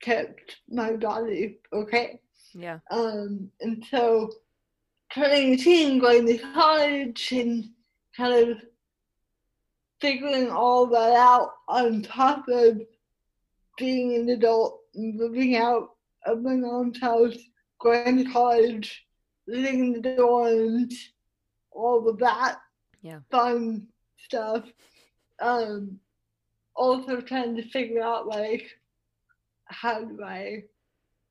[0.00, 2.20] kept my body okay.
[2.54, 2.78] Yeah.
[2.90, 4.30] Um, and so
[5.12, 7.64] turning 18, going to college, and
[8.16, 8.58] kind of
[10.00, 12.80] figuring all that out on top of
[13.78, 15.90] being an adult, moving out
[16.26, 17.36] of my mom's house,
[17.80, 19.04] going to college,
[19.46, 20.94] living in the dorms,
[21.74, 22.58] all of that
[23.02, 23.20] Yeah.
[23.30, 24.64] fun stuff.
[25.40, 26.00] Um,
[26.76, 28.64] also trying to figure out like
[29.66, 30.64] how do I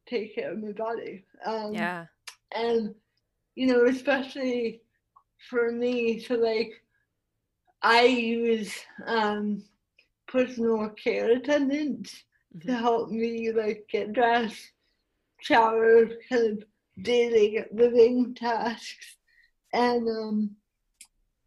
[0.07, 1.25] take care of my body.
[1.45, 2.05] Um, Yeah.
[2.55, 2.95] and
[3.55, 4.81] you know especially
[5.49, 6.71] for me so like
[7.81, 8.73] i use
[9.07, 9.63] um
[10.27, 12.23] personal care attendants
[12.65, 12.79] to Mhm.
[12.79, 14.71] help me like get dressed
[15.41, 16.63] shower kind of
[17.03, 19.17] daily living tasks
[19.73, 20.51] and um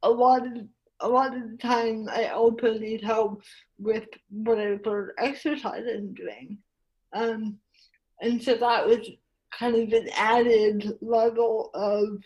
[0.02, 0.52] a lot of
[1.00, 3.42] a lot of the time i also need help
[3.78, 6.58] with whatever exercise i'm doing.
[7.12, 7.58] Um
[8.20, 9.08] and so that was
[9.50, 12.22] kind of an added level of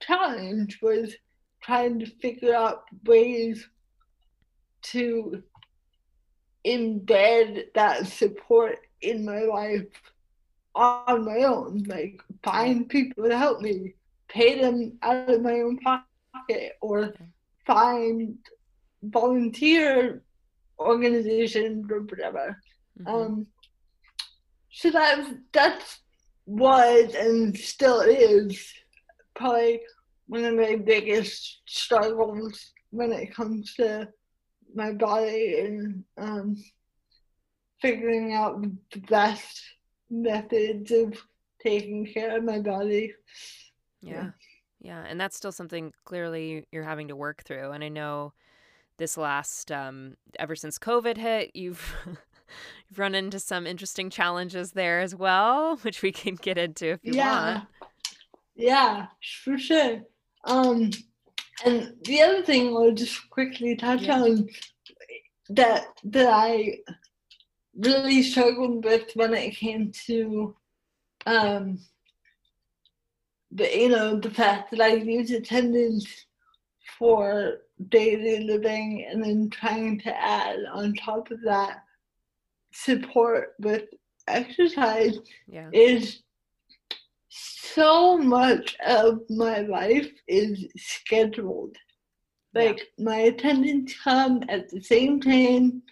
[0.00, 1.14] challenge was
[1.62, 3.68] trying to figure out ways
[4.82, 5.42] to
[6.66, 9.86] embed that support in my life
[10.74, 13.94] on my own like find people to help me
[14.34, 16.98] pay them out of my own pocket or
[17.66, 18.36] find
[19.02, 20.22] volunteer
[20.78, 22.46] organizations or whatever
[23.00, 23.08] Mhm.
[23.12, 23.46] um,
[24.70, 25.16] so that
[25.52, 25.78] that
[26.46, 28.72] was and still is
[29.34, 29.80] probably
[30.26, 34.08] one of my biggest struggles when it comes to
[34.74, 36.48] my body and um,
[37.80, 38.62] figuring out
[38.92, 39.54] the best
[40.10, 41.08] methods of
[41.62, 43.12] taking care of my body.
[44.04, 44.30] Yeah.
[44.80, 47.70] Yeah, and that's still something clearly you're having to work through.
[47.70, 48.34] And I know
[48.98, 55.00] this last um ever since COVID hit, you've you've run into some interesting challenges there
[55.00, 57.54] as well, which we can get into if you yeah.
[57.54, 57.68] want.
[58.54, 59.06] Yeah,
[59.42, 60.02] for sure.
[60.44, 60.90] Um
[61.64, 64.20] and the other thing I'll just quickly touch Yeah.
[64.22, 64.48] on
[65.50, 66.78] that that I
[67.76, 70.54] really struggled with when it came to
[71.26, 71.78] um
[73.54, 76.26] the you know the fact that I use attendants
[76.98, 81.78] for daily living and then trying to add on top of that
[82.72, 83.84] support with
[84.28, 85.70] exercise Yeah.
[85.72, 86.22] is
[87.28, 91.76] so much of my life is scheduled.
[92.54, 92.62] Yeah.
[92.62, 95.82] Like my attendants come at the same time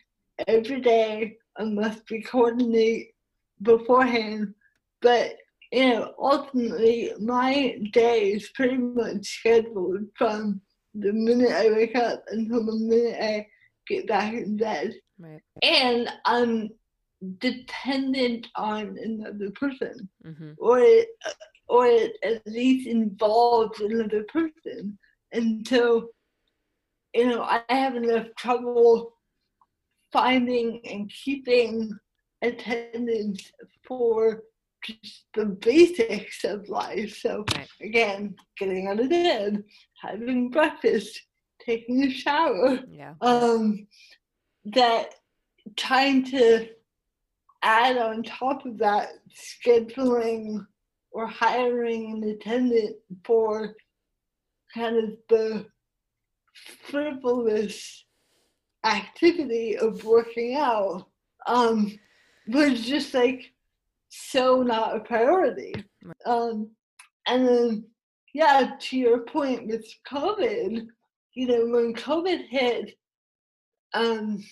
[0.46, 1.38] every day.
[1.58, 3.14] Must be coordinate
[3.62, 4.54] beforehand.
[5.00, 5.36] But
[5.72, 10.60] you know, ultimately my day is pretty much scheduled from
[10.94, 13.46] the minute I wake up until the minute I
[13.88, 15.40] get back in bed Right.
[15.62, 16.70] and I'm
[17.38, 20.52] dependent on another person, Mm-hmm.
[20.58, 21.08] or it,
[21.68, 24.98] or it at least involves another person.
[25.32, 26.10] And so,
[27.14, 29.14] you know, I have enough trouble
[30.12, 31.96] finding and keeping
[32.42, 33.50] attendants
[33.86, 34.42] for
[34.82, 37.16] just the basics of life.
[37.18, 37.68] So Right.
[37.80, 39.64] again, getting out of bed,
[40.00, 41.22] having breakfast,
[41.64, 43.14] taking a shower, Yeah.
[43.20, 43.86] um,
[44.64, 45.14] that
[45.76, 46.68] trying to
[47.62, 50.66] add on top of that scheduling
[51.12, 53.76] or hiring an attendant for
[54.74, 55.66] kind of the
[56.54, 58.04] frivolous
[58.84, 61.06] activity of working out
[61.46, 61.98] um,
[62.48, 63.52] was just like
[64.14, 65.72] so not a priority.
[66.26, 66.70] Um,
[67.26, 67.84] and then,
[68.34, 70.86] yeah, to your point with COVID,
[71.32, 72.98] you know, when COVID hit,
[73.94, 74.44] um,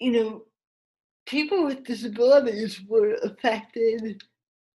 [0.00, 0.44] you know,
[1.26, 4.22] people with disabilities were affected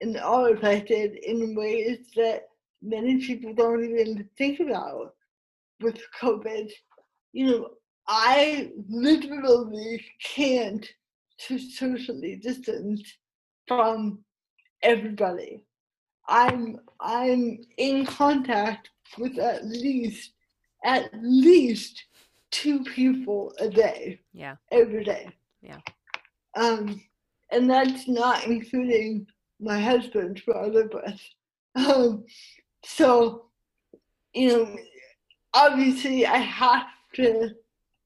[0.02, 2.44] and are affected in ways that
[2.84, 5.16] many people don't even think about
[5.82, 6.72] with COVID.
[7.34, 7.70] You know,
[8.08, 10.88] I literally can't
[11.48, 13.02] to socially distance
[13.68, 14.20] from
[14.82, 15.64] everybody.
[16.28, 20.34] I'm I'm in contact with at least
[20.84, 22.06] at least
[22.52, 24.56] two people a day Yeah.
[24.72, 25.30] every day.
[25.62, 25.80] Yeah.
[26.56, 27.02] Um,
[27.52, 29.28] and that's not including
[29.60, 31.22] my husband for other breath.
[31.76, 32.26] Um,
[32.84, 33.46] so,
[34.34, 34.76] you know,
[35.54, 37.52] obviously I have to,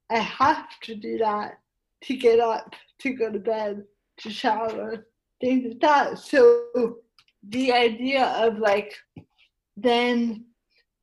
[0.10, 1.60] I have to do that
[2.04, 3.84] to get up, to go to bed,
[4.20, 5.08] to shower,
[5.42, 6.20] things like that.
[6.20, 6.64] So
[7.50, 8.94] the idea of like
[9.76, 10.46] then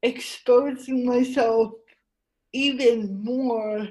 [0.03, 1.73] exposing myself
[2.53, 3.89] even more,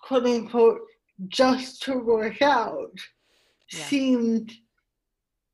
[0.00, 0.80] quote unquote,
[1.28, 2.92] just to work out
[3.72, 3.84] Yeah.
[3.84, 4.52] seemed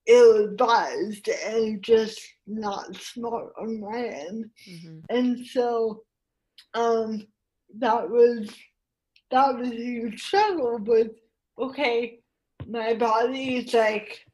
[0.06, 4.50] ill advised and just not smart on my end.
[4.68, 4.98] Mm-hmm.
[5.10, 6.02] And so
[6.74, 7.26] um
[7.78, 8.50] that was
[9.32, 11.10] that was a huge struggle with
[11.58, 12.20] okay,
[12.66, 14.24] my body is like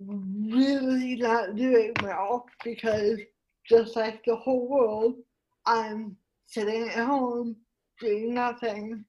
[0.00, 3.18] really not doing well because
[3.68, 5.14] just like the whole world,
[5.66, 6.16] I'm
[6.46, 7.56] sitting at home
[8.00, 9.04] doing nothing.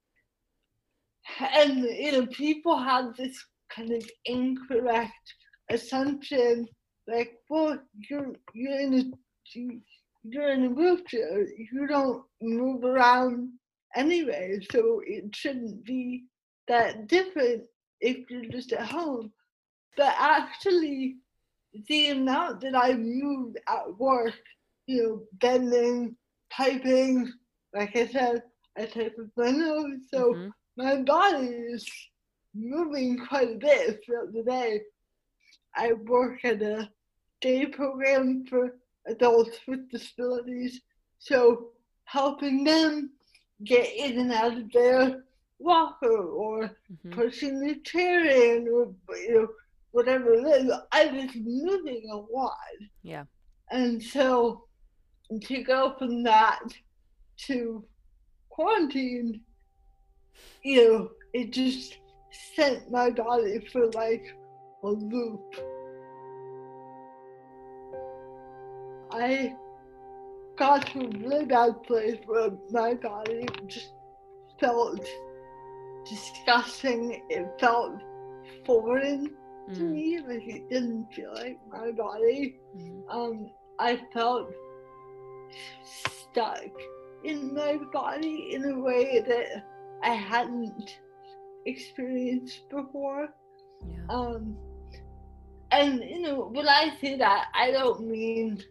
[1.54, 5.34] And you know, people have this kind of incorrect
[5.70, 6.68] assumption,
[7.08, 7.78] like, well,
[8.10, 9.04] you're you're in a
[9.54, 9.82] you-
[10.24, 13.50] you're in a wheelchair, you don't move around
[13.98, 16.26] anyway, so it shouldn't be
[16.68, 17.64] that different
[18.00, 19.32] if you're just at home.
[19.96, 21.18] But actually,
[21.88, 24.36] the amount that I moved at work,
[24.86, 26.16] you know, bending,
[26.52, 27.32] typing,
[27.74, 28.44] like I said,
[28.78, 30.54] I type with my nose, so Mhm.
[30.78, 31.86] my body is
[32.54, 34.82] moving quite a bit throughout the day.
[35.76, 36.92] I work at a
[37.42, 38.78] day program for
[39.08, 40.82] adults with disabilities,
[41.18, 41.72] so
[42.06, 43.17] helping them
[43.66, 45.24] get in and out of their
[45.60, 47.12] walker or Mhm.
[47.12, 49.48] pushing the chair in or you know
[49.92, 50.72] whatever it is.
[50.92, 52.58] I was moving a lot.
[53.02, 53.26] Yeah.
[53.72, 54.68] And so
[55.42, 56.62] to go from that
[57.48, 57.84] to
[58.50, 59.42] quarantine,
[60.64, 61.98] you know, it just
[62.56, 64.26] sent my body for like
[64.84, 65.56] a loop.
[69.12, 69.56] I
[70.58, 73.94] got to a really bad place where my body just
[74.60, 75.06] felt
[76.10, 77.22] disgusting.
[77.30, 78.02] It felt
[78.66, 79.36] foreign
[79.74, 79.92] to Mm.
[79.92, 82.60] me, like it didn't feel like my body.
[82.76, 83.04] Mhm.
[83.10, 84.50] Um, I felt
[85.84, 86.72] stuck
[87.24, 89.66] in my body in a way that
[90.04, 91.00] I hadn't
[91.66, 93.30] experienced before.
[93.86, 94.06] Yeah.
[94.10, 94.58] Um,
[95.72, 98.64] and you know, when I say that, I don't mean,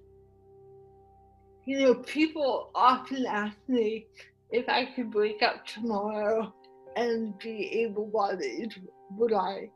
[1.66, 4.06] you know, people often ask me
[4.50, 6.52] if I could wake up tomorrow
[6.96, 8.74] and be able-bodied,
[9.16, 9.68] would I,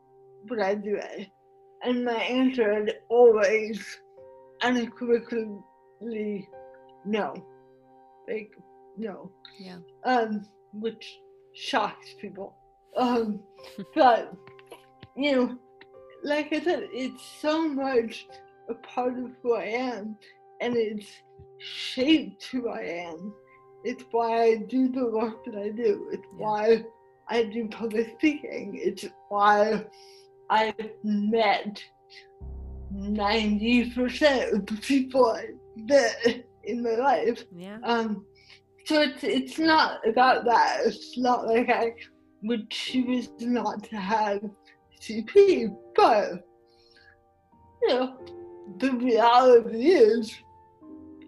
[0.49, 1.27] would I do it?
[1.83, 3.99] And my answer is always
[4.61, 6.47] unequivocally
[7.05, 7.33] no.
[8.27, 8.51] Like
[8.97, 9.31] no.
[9.59, 9.77] Yeah.
[10.05, 11.19] Um, which
[11.53, 12.55] shocks people.
[12.95, 13.39] Um,
[13.95, 14.33] but
[15.15, 15.57] you know,
[16.23, 18.27] like I said, it's so much
[18.69, 20.17] a part of who I am,
[20.61, 21.07] and it's
[21.57, 23.33] shaped who I am.
[23.83, 26.07] It's why I do the work that I do.
[26.11, 26.37] It's Yeah.
[26.43, 26.85] why
[27.29, 28.79] I do public speaking.
[28.81, 29.85] It's why
[30.49, 31.83] I've met
[32.93, 37.43] 90% of the people I met in my life.
[37.55, 37.77] Yeah.
[37.83, 38.25] Um,
[38.85, 40.81] so it's it's not about that.
[40.85, 41.93] It's not like I
[42.43, 44.41] would choose not to have
[45.01, 46.43] CP, but
[47.83, 48.17] you know,
[48.79, 50.33] the reality is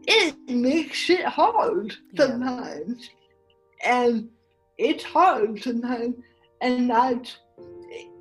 [0.08, 2.28] it makes it hard Yeah.
[2.28, 3.10] sometimes,
[3.86, 4.30] and
[4.78, 6.16] it's hard sometimes,
[6.62, 7.36] and that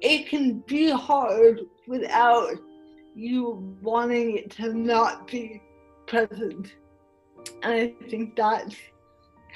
[0.01, 2.55] it can be hard without
[3.15, 5.63] you wanting it to not be
[6.07, 6.75] present.
[7.63, 8.77] And I think that's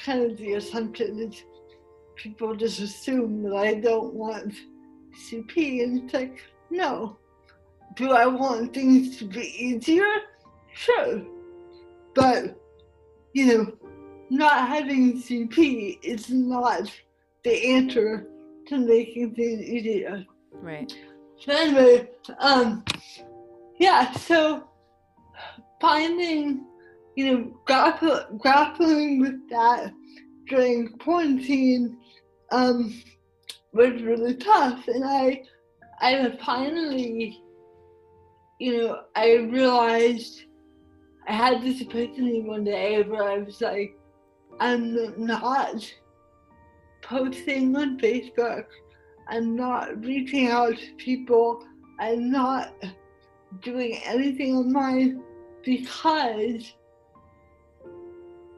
[0.04, 1.42] kind of the assumption is
[2.16, 4.54] people just assume that I don't want
[5.14, 7.18] CP and it's like, no.
[7.94, 10.06] Do I want things to be easier?
[10.72, 11.22] Sure.
[12.16, 12.58] But
[13.34, 13.72] you know,
[14.30, 16.90] not having CP is not
[17.44, 18.26] the answer
[18.68, 20.24] to making things easier.
[20.52, 20.92] Right.
[21.38, 22.08] So anyway,
[22.40, 22.82] um,
[23.78, 24.10] yeah.
[24.12, 24.64] So
[25.80, 26.64] finding,
[27.14, 29.92] you know, grappl- grappling with that
[30.48, 31.98] during quarantine,
[32.50, 33.02] um,
[33.76, 35.42] was really tough, and I,
[36.00, 37.42] I finally,
[38.58, 40.44] you know, I realized
[41.28, 43.98] I had this epiphany one day where I was like,
[44.60, 45.92] I'm not
[47.02, 48.66] posting on Facebook.
[49.28, 51.64] I'm not reaching out to people.
[51.98, 52.74] I'm not
[53.62, 55.22] doing anything online
[55.64, 56.74] because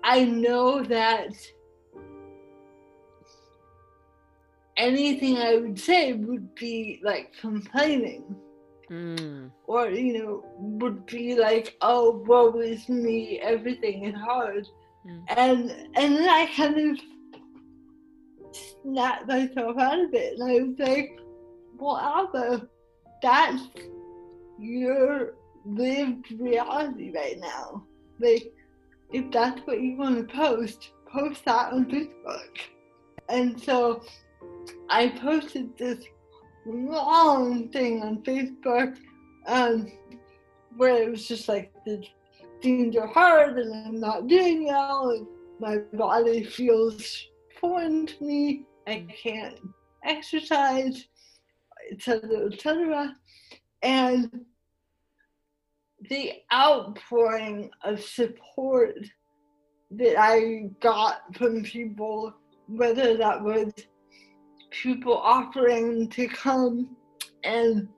[0.05, 1.33] I know that
[4.77, 8.37] anything I would say would be like complaining
[8.91, 9.51] Mm.
[9.67, 14.67] or, you know, would be like, oh, woe is me, everything is hard.
[15.07, 15.25] Mm.
[15.37, 16.99] And and then I kind of
[18.83, 21.21] snapped myself out of it and I was like,
[21.79, 22.69] well, Alva,
[23.23, 23.63] that's
[24.59, 25.35] your
[25.65, 27.85] lived reality right now.
[28.21, 28.53] Like,
[29.13, 32.59] if that's what you want to post, post that on Facebook.
[33.29, 34.03] And so
[34.89, 36.05] I posted this
[36.67, 38.97] long thing on Facebook
[39.47, 39.91] um,
[40.77, 42.05] where it was just like the
[42.63, 45.27] things are hard and I'm not doing well and
[45.61, 47.27] my body feels
[47.61, 48.65] foreign to me.
[48.87, 49.59] I can't
[50.05, 51.07] exercise,
[51.93, 53.15] etc., etc.
[53.83, 54.45] And
[56.09, 58.97] the outpouring of support
[59.91, 62.35] that I got from people,
[62.67, 63.73] whether that was
[64.71, 66.97] people offering to come
[67.45, 67.89] and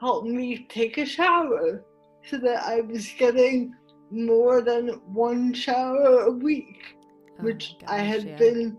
[0.00, 1.84] help me take a shower
[2.26, 3.74] so that I was getting
[4.10, 6.96] more than one shower a week,
[7.38, 8.36] Oh which my I had yeah.
[8.38, 8.78] been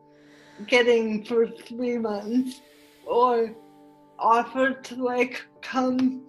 [0.67, 2.61] getting for three months,
[3.05, 3.55] or
[4.19, 6.27] offered to like come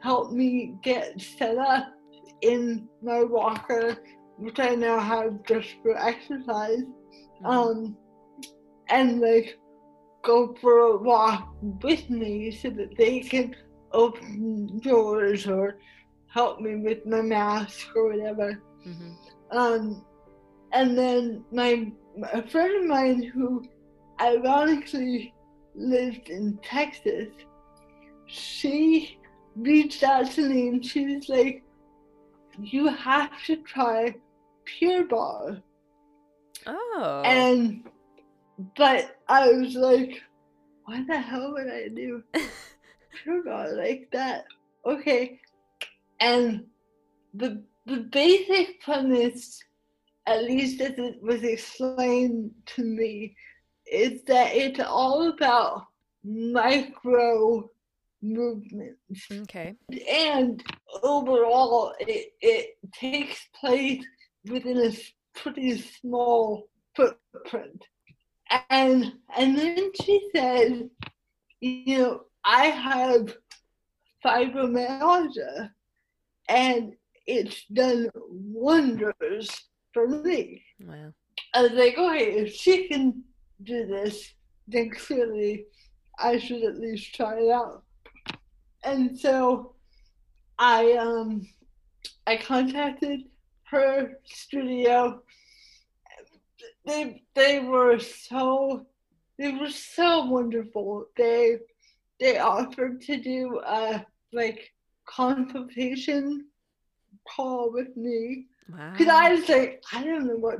[0.00, 1.86] help me get set up
[2.42, 3.96] in my walker,
[4.38, 6.82] which I now have just for exercise
[7.42, 7.46] Mhm.
[7.46, 7.96] um,
[8.88, 9.58] and like
[10.24, 13.54] go for a walk with me so that they can
[13.92, 15.78] open doors or
[16.26, 18.60] help me with my mask or whatever.
[18.84, 19.16] Mhm.
[19.50, 20.04] Um,
[20.72, 21.92] and then my
[22.32, 23.64] a friend of mine who
[24.20, 25.32] ironically
[25.74, 27.28] lived in Texas,
[28.26, 29.18] she
[29.56, 31.62] reached out to me and she was like,
[32.58, 34.14] "You have to try
[34.64, 35.62] Pure Barre."
[36.66, 37.22] Oh.
[37.24, 37.88] And
[38.76, 40.22] but I was like,
[40.84, 42.22] why the hell would I do
[43.22, 44.44] pure barre like that?
[44.86, 45.40] Okay.
[46.20, 46.66] And
[47.32, 49.62] the the basic premise,
[50.26, 53.36] at least as it was explained to me,
[53.90, 55.86] is that it's all about
[56.24, 57.68] micro
[58.22, 59.76] movements okay.
[60.10, 60.64] and
[61.02, 64.02] overall, it, it takes place
[64.48, 67.84] within a pretty small footprint.
[68.70, 70.88] And and then she said,
[71.60, 73.34] you know, I have
[74.24, 75.70] fibromyalgia
[76.48, 76.92] and
[77.26, 79.50] it's done wonders
[79.92, 80.62] for me.
[80.80, 81.12] Wow.
[81.54, 83.22] I was like, okay, if she can
[83.62, 84.34] do this,
[84.68, 85.66] then clearly
[86.18, 87.82] I should at least try it out.
[88.84, 89.74] And so
[90.58, 91.48] I um
[92.26, 93.20] I contacted
[93.64, 95.22] her studio.
[96.86, 98.86] They they were so
[99.38, 101.06] they were so wonderful.
[101.16, 101.58] They
[102.20, 104.72] they offered to do a like
[105.06, 106.46] consultation
[107.28, 108.46] call with me.
[108.66, 109.20] Because wow.
[109.22, 110.58] I was like, I don't know what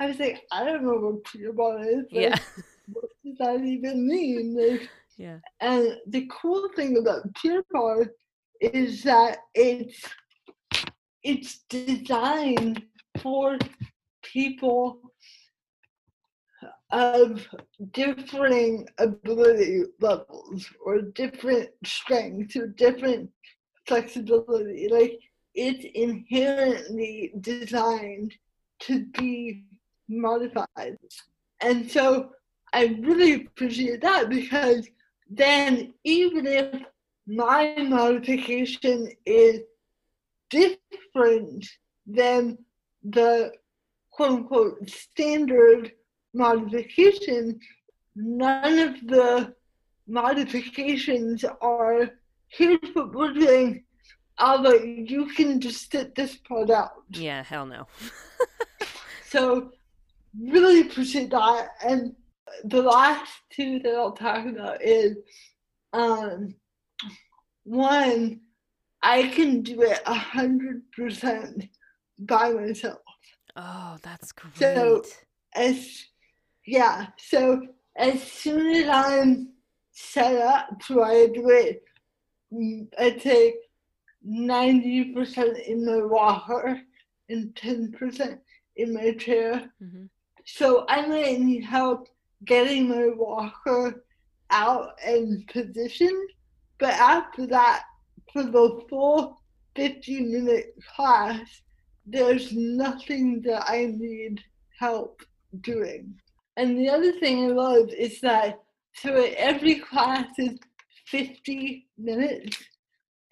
[0.00, 2.04] I was like, I don't know what Barre is.
[2.12, 2.38] Like, yeah.
[2.92, 4.56] what does that even mean?
[4.56, 5.38] Like, yeah.
[5.60, 7.22] And the cool thing about
[7.72, 8.10] Barre
[8.60, 10.02] is that it's
[11.22, 12.82] it's designed
[13.20, 13.58] for
[14.22, 15.00] people
[16.90, 17.46] of
[17.92, 23.30] differing ability levels or different strengths or different
[23.86, 24.88] flexibility.
[24.88, 25.18] Like
[25.54, 28.34] it's inherently designed
[28.80, 29.64] to be
[30.08, 30.96] modified.
[31.60, 32.30] And so
[32.72, 34.86] I really appreciate that because
[35.28, 36.82] then even if
[37.26, 39.60] my modification is
[40.50, 41.66] different
[42.06, 42.58] than
[43.02, 43.52] the
[44.10, 45.92] quote unquote standard
[46.36, 47.58] modification,
[48.14, 49.54] none of the
[50.06, 52.10] modifications are
[52.48, 53.84] here's what we're doing.
[54.38, 56.90] Although you can just sit this part out.
[57.10, 57.86] Yeah, hell no.
[59.30, 59.72] so
[60.38, 61.70] really appreciate that.
[61.84, 62.14] And
[62.64, 65.16] the last two that I'll talk about is
[65.92, 66.54] um
[67.64, 68.40] one,
[69.02, 71.68] I can do it a hundred percent
[72.18, 73.00] by myself.
[73.56, 74.54] Oh, that's great.
[74.56, 75.02] So
[75.54, 76.04] as
[76.66, 79.52] yeah, so as soon as I'm
[79.92, 81.84] set up to I do it,
[82.52, 83.54] mm, I take
[84.22, 86.80] ninety percent in my walker
[87.28, 88.40] and ten percent
[88.76, 89.70] in my chair.
[89.82, 90.04] Mm-hmm.
[90.44, 92.08] So I might need help
[92.44, 94.04] getting my walker
[94.50, 96.30] out and positioned,
[96.78, 97.84] but after that,
[98.32, 99.40] for the full
[99.74, 101.62] 50 minute class,
[102.06, 104.42] there's nothing that I need
[104.78, 105.22] help
[105.60, 106.14] doing.
[106.56, 108.60] And the other thing I love is that
[108.94, 110.58] so every class is
[111.06, 112.56] 50 minutes,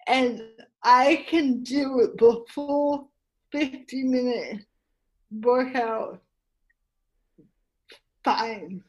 [0.07, 0.41] and
[0.83, 3.09] I can do the full
[3.51, 4.65] 50 minute
[5.31, 6.21] workout
[8.25, 8.83] fine.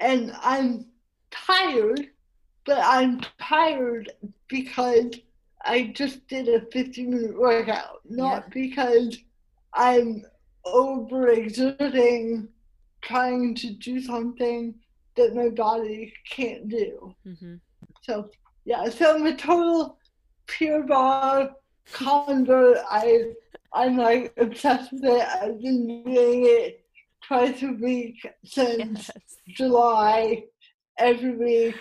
[0.00, 0.86] And I'm
[1.30, 2.08] tired,
[2.64, 4.10] but I'm tired
[4.48, 5.12] because
[5.64, 8.48] I just did a 50 minute workout, not yeah.
[8.50, 9.18] because
[9.74, 10.24] I'm
[10.66, 12.48] overexerting
[13.02, 14.74] trying to do something
[15.16, 17.14] that my body can't do.
[17.26, 17.54] Mm-hmm.
[18.02, 18.30] So,
[18.64, 19.98] yeah, so I'm a total
[20.46, 21.50] pure barre
[21.92, 22.78] convert.
[22.90, 23.32] I,
[23.72, 25.28] I'm like obsessed with it.
[25.42, 26.84] I've been doing it
[27.22, 29.36] twice a week since yes.
[29.48, 30.44] July,
[30.98, 31.76] every week.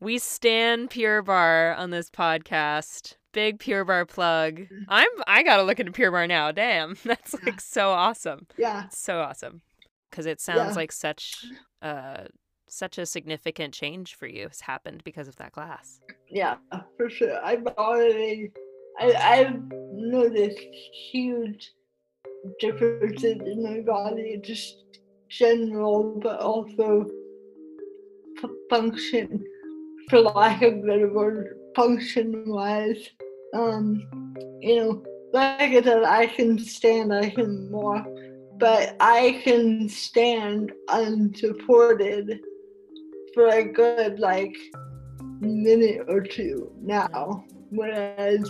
[0.00, 3.16] We stand Pure Barre on this podcast.
[3.32, 4.66] Big Pure Barre plug.
[4.88, 6.52] I'm I gotta look into Pure Barre now.
[6.52, 8.46] Damn, that's like so awesome.
[8.56, 9.62] Yeah, so awesome.
[10.10, 10.74] Because it sounds yeah.
[10.74, 11.44] like such
[11.82, 12.24] uh
[12.68, 16.00] such a significant change for you has happened because of that class.
[16.28, 16.56] Yeah,
[16.96, 17.44] for sure.
[17.44, 18.52] I've already
[18.98, 19.60] I I've
[19.92, 20.58] noticed
[21.10, 21.72] huge
[22.58, 24.76] differences in my body, just
[25.28, 27.06] general, but also
[28.68, 29.44] function,
[30.08, 33.10] for lack of a better word, function wise.
[33.54, 35.02] Um, you know,
[35.32, 38.06] like I said, I can stand, I can walk,
[38.60, 42.40] but I can stand unsupported
[43.34, 44.56] for a good like
[45.40, 47.44] minute or two now.
[47.70, 48.48] Whereas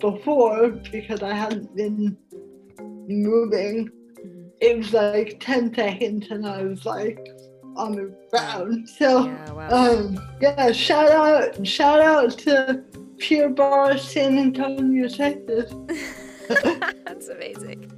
[0.00, 2.16] before, because I hadn't been
[3.08, 3.90] moving,
[4.60, 7.18] it was like 10 seconds and I was like
[7.76, 8.88] on the ground.
[8.88, 9.68] So, yeah, wow.
[9.70, 12.84] um, yeah, shout out, shout out to
[13.18, 15.74] Pure Barre San Antonio, Texas.
[17.04, 17.95] That's amazing.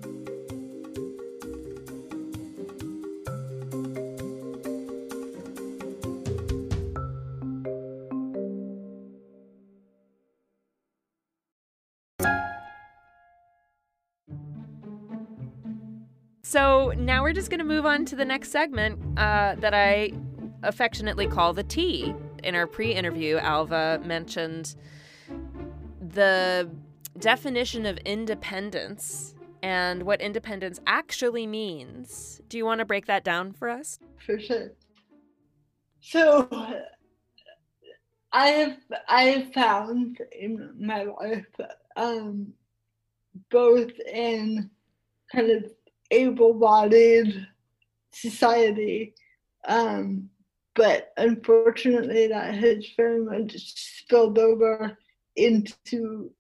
[16.49, 20.12] So now we're just going to move on to the next segment uh, that I
[20.62, 22.14] affectionately call the tea.
[22.42, 24.74] In our pre interview, Alva mentioned
[26.01, 26.70] the
[27.18, 32.40] definition of independence and what independence actually means.
[32.49, 33.99] Do you want to break that down for us?
[34.16, 34.72] For sure.
[36.01, 36.49] So,
[38.32, 41.44] I have I have found in my life,
[41.94, 42.55] um,
[43.51, 44.70] both in
[45.30, 45.70] kind of
[46.11, 47.46] able-bodied
[48.12, 49.14] society,
[49.66, 50.28] um,
[50.74, 54.96] but unfortunately that has very much spilled over
[55.36, 56.30] into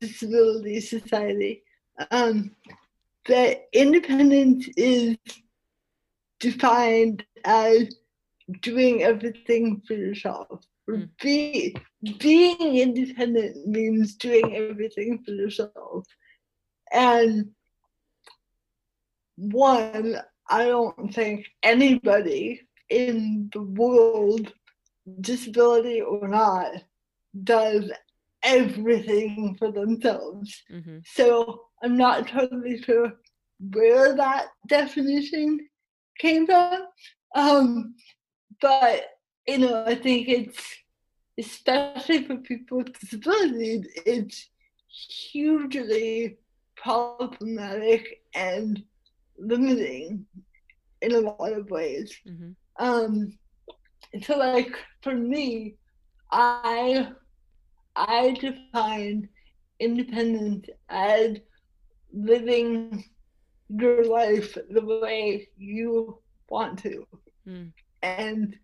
[0.00, 1.62] disability society.
[2.10, 2.54] Um,
[3.26, 5.16] that independence is
[6.40, 7.96] defined as
[8.60, 10.64] doing everything for yourself.
[10.88, 11.08] Mm.
[11.22, 11.74] Be,
[12.18, 16.04] being independent means doing everything for yourself.
[16.92, 17.53] And
[19.36, 20.16] one,
[20.48, 24.52] I don't think anybody in the world,
[25.20, 26.72] disability or not,
[27.42, 27.90] does
[28.42, 30.62] everything for themselves.
[30.70, 30.98] Mm-hmm.
[31.04, 33.14] So I'm not totally sure
[33.58, 35.60] where that definition
[36.18, 36.82] came from.
[37.34, 37.94] Um,
[38.60, 39.06] but
[39.46, 40.60] you know, I think it's
[41.38, 44.48] especially for people with disabilities, it's
[45.32, 46.38] hugely
[46.76, 48.82] problematic and
[49.38, 50.26] limiting
[51.02, 52.14] in a lot of ways.
[52.26, 52.84] Mm-hmm.
[52.84, 53.38] Um,
[54.22, 55.76] so, like for me,
[56.30, 57.08] I
[57.96, 59.28] I define
[59.80, 61.38] independence as
[62.12, 63.04] living
[63.68, 66.18] your life the way you
[66.48, 67.06] want to
[67.46, 67.72] mm.
[68.02, 68.56] and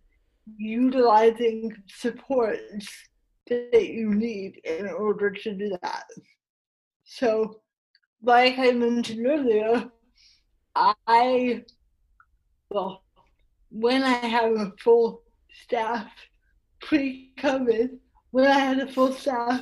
[0.57, 2.87] utilizing supports
[3.47, 6.05] that you need in order to do that.
[7.03, 7.61] So,
[8.21, 9.91] like I mentioned earlier,
[10.75, 11.63] I,
[12.69, 13.03] well,
[13.69, 15.23] when I have a full
[15.65, 16.11] staff
[16.81, 17.97] pre COVID,
[18.31, 19.61] when I had a full staff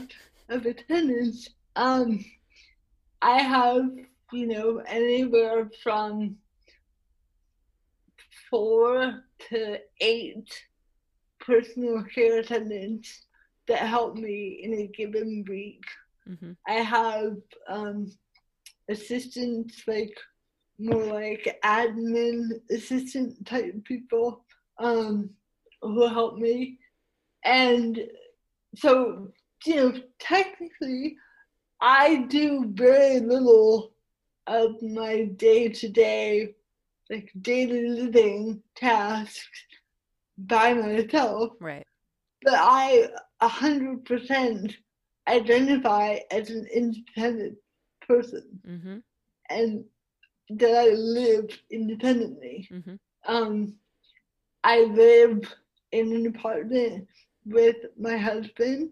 [0.49, 2.24] of attendants, um,
[3.22, 3.89] I have,
[4.32, 6.38] you know, anywhere from
[8.49, 10.49] four to eight
[11.39, 13.26] personal care attendants
[13.68, 15.84] that help me in a given week.
[16.28, 16.51] Mm-hmm.
[16.68, 17.38] I have
[17.68, 18.12] um,
[18.89, 20.16] assistants like
[20.80, 24.45] more like admin assistant type people
[24.80, 25.30] um,
[25.82, 26.80] who help me.
[27.43, 27.99] And
[28.75, 29.32] so
[29.65, 31.15] you know technically
[31.82, 33.91] i do very little
[34.47, 36.53] of my day-to-day
[37.09, 39.65] like daily living tasks
[40.38, 41.86] by myself right
[42.43, 43.07] but i
[43.41, 44.77] a hundred percent
[45.27, 47.55] identify as an independent
[48.07, 48.97] person mm-hmm.
[49.49, 49.84] and
[50.49, 52.95] that i live independently mm-hmm.
[53.27, 53.73] um
[54.63, 55.41] i live
[55.91, 57.07] in an apartment
[57.45, 58.91] with my husband.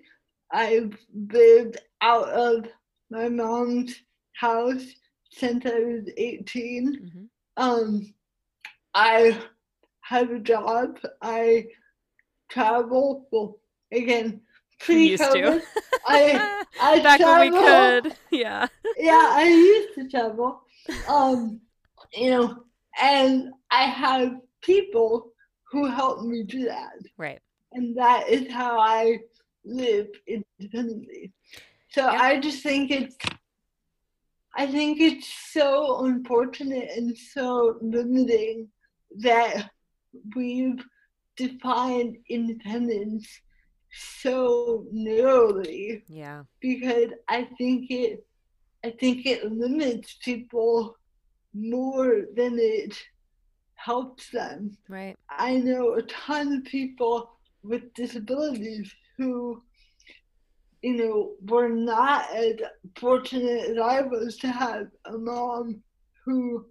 [0.51, 2.67] I've lived out of
[3.09, 3.95] my mom's
[4.33, 4.85] house
[5.31, 6.95] since I was 18.
[6.95, 7.23] Mm-hmm.
[7.57, 8.13] Um,
[8.93, 9.37] I
[10.01, 10.99] have a job.
[11.21, 11.67] I
[12.49, 13.27] travel.
[13.31, 13.59] Well,
[13.91, 14.41] again,
[14.79, 15.61] pre-COVID,
[16.07, 17.39] I I back travel.
[17.39, 18.15] when we could.
[18.31, 18.67] Yeah.
[18.97, 20.61] yeah, I used to travel.
[21.07, 21.61] Um,
[22.13, 22.63] you know,
[23.01, 25.31] and I have people
[25.71, 26.93] who help me do that.
[27.17, 27.41] Right
[27.73, 29.19] and that is how I
[29.65, 31.31] live independently.
[31.89, 32.21] So yeah.
[32.21, 33.15] I just think it's
[34.55, 38.69] I think it's so unfortunate and so limiting
[39.19, 39.69] that
[40.35, 40.83] we've
[41.35, 43.27] defined independence
[43.97, 46.03] so narrowly.
[46.07, 46.43] Yeah.
[46.59, 48.25] Because I think it
[48.83, 50.97] I think it limits people
[51.53, 52.97] more than it
[53.75, 54.77] helps them.
[54.87, 55.15] Right.
[55.29, 57.31] I know a ton of people
[57.63, 59.63] with disabilities who,
[60.81, 62.55] you know, were not as
[62.95, 65.81] fortunate as I was to have a mom
[66.23, 66.65] who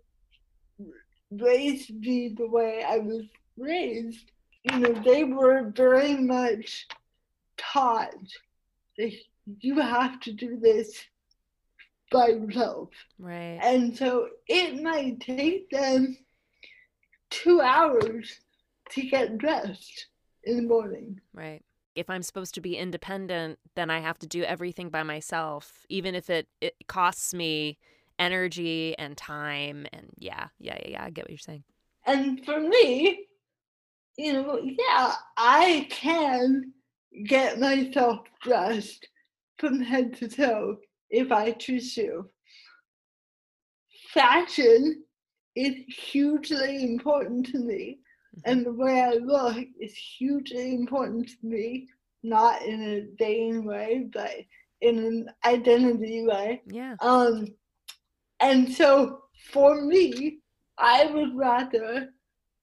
[1.30, 3.24] raised me the way I was
[3.56, 4.30] raised.
[4.64, 6.86] You know, they were very much
[7.56, 8.14] taught
[8.98, 9.12] that
[9.60, 11.04] you have to do this
[12.10, 12.90] by yourself.
[13.18, 13.58] Right.
[13.62, 16.16] And so it might take them
[17.30, 18.40] two hours
[18.90, 20.06] to get dressed
[20.44, 21.20] in the morning.
[21.34, 21.62] Right.
[21.94, 26.14] If I'm supposed to be independent, then I have to do everything by myself, even
[26.14, 27.78] if it, it costs me
[28.18, 29.86] energy and time.
[29.92, 31.64] And yeah, yeah, yeah, yeah, I get what you're saying.
[32.04, 33.26] And for me,
[34.16, 36.72] you know, yeah, I can
[37.24, 39.08] get myself dressed
[39.58, 40.76] from head to toe
[41.10, 42.28] if I choose to.
[44.12, 45.02] Fashion
[45.54, 47.98] is hugely important to me
[48.44, 51.88] and the way I look is hugely important to me,
[52.22, 54.32] not in a vain way, but
[54.80, 56.62] in an identity way.
[56.66, 56.96] Yeah.
[57.00, 57.48] Um,
[58.40, 60.40] and so for me,
[60.76, 62.10] I would rather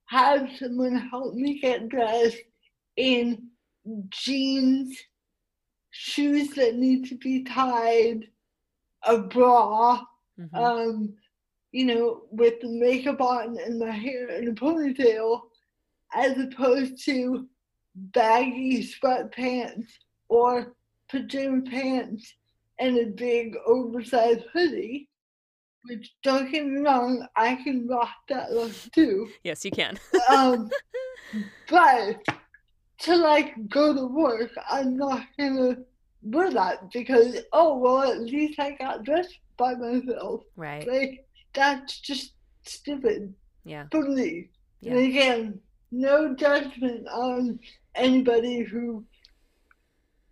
[0.06, 2.38] have someone help me get dressed
[2.98, 3.50] in
[4.10, 4.98] jeans,
[5.92, 8.28] shoes that need to be tied,
[9.04, 10.04] a bra,
[10.40, 10.54] Mhm.
[10.56, 11.18] um,
[11.72, 15.42] you know, with the makeup on and my hair in a ponytail,
[16.14, 17.48] as opposed to
[17.96, 19.88] baggy sweatpants
[20.30, 20.76] or
[21.10, 22.36] pajama pants
[22.80, 25.10] and a big oversized hoodie.
[25.86, 29.30] Which don't get me wrong, I can rock that look too.
[29.44, 30.00] yes, you can.
[30.30, 30.70] Um,
[31.68, 32.24] but
[33.04, 35.78] to like go to work, I'm not gonna
[36.22, 40.42] wear that because oh well, at least I got dressed by myself.
[40.56, 40.88] right.
[40.88, 42.34] Like that's just
[42.66, 43.34] stupid
[43.66, 43.86] Yeah.
[43.92, 44.50] for me.
[44.82, 44.94] Yeah.
[44.94, 45.60] And again,
[45.92, 47.60] no judgment on
[47.96, 49.06] anybody who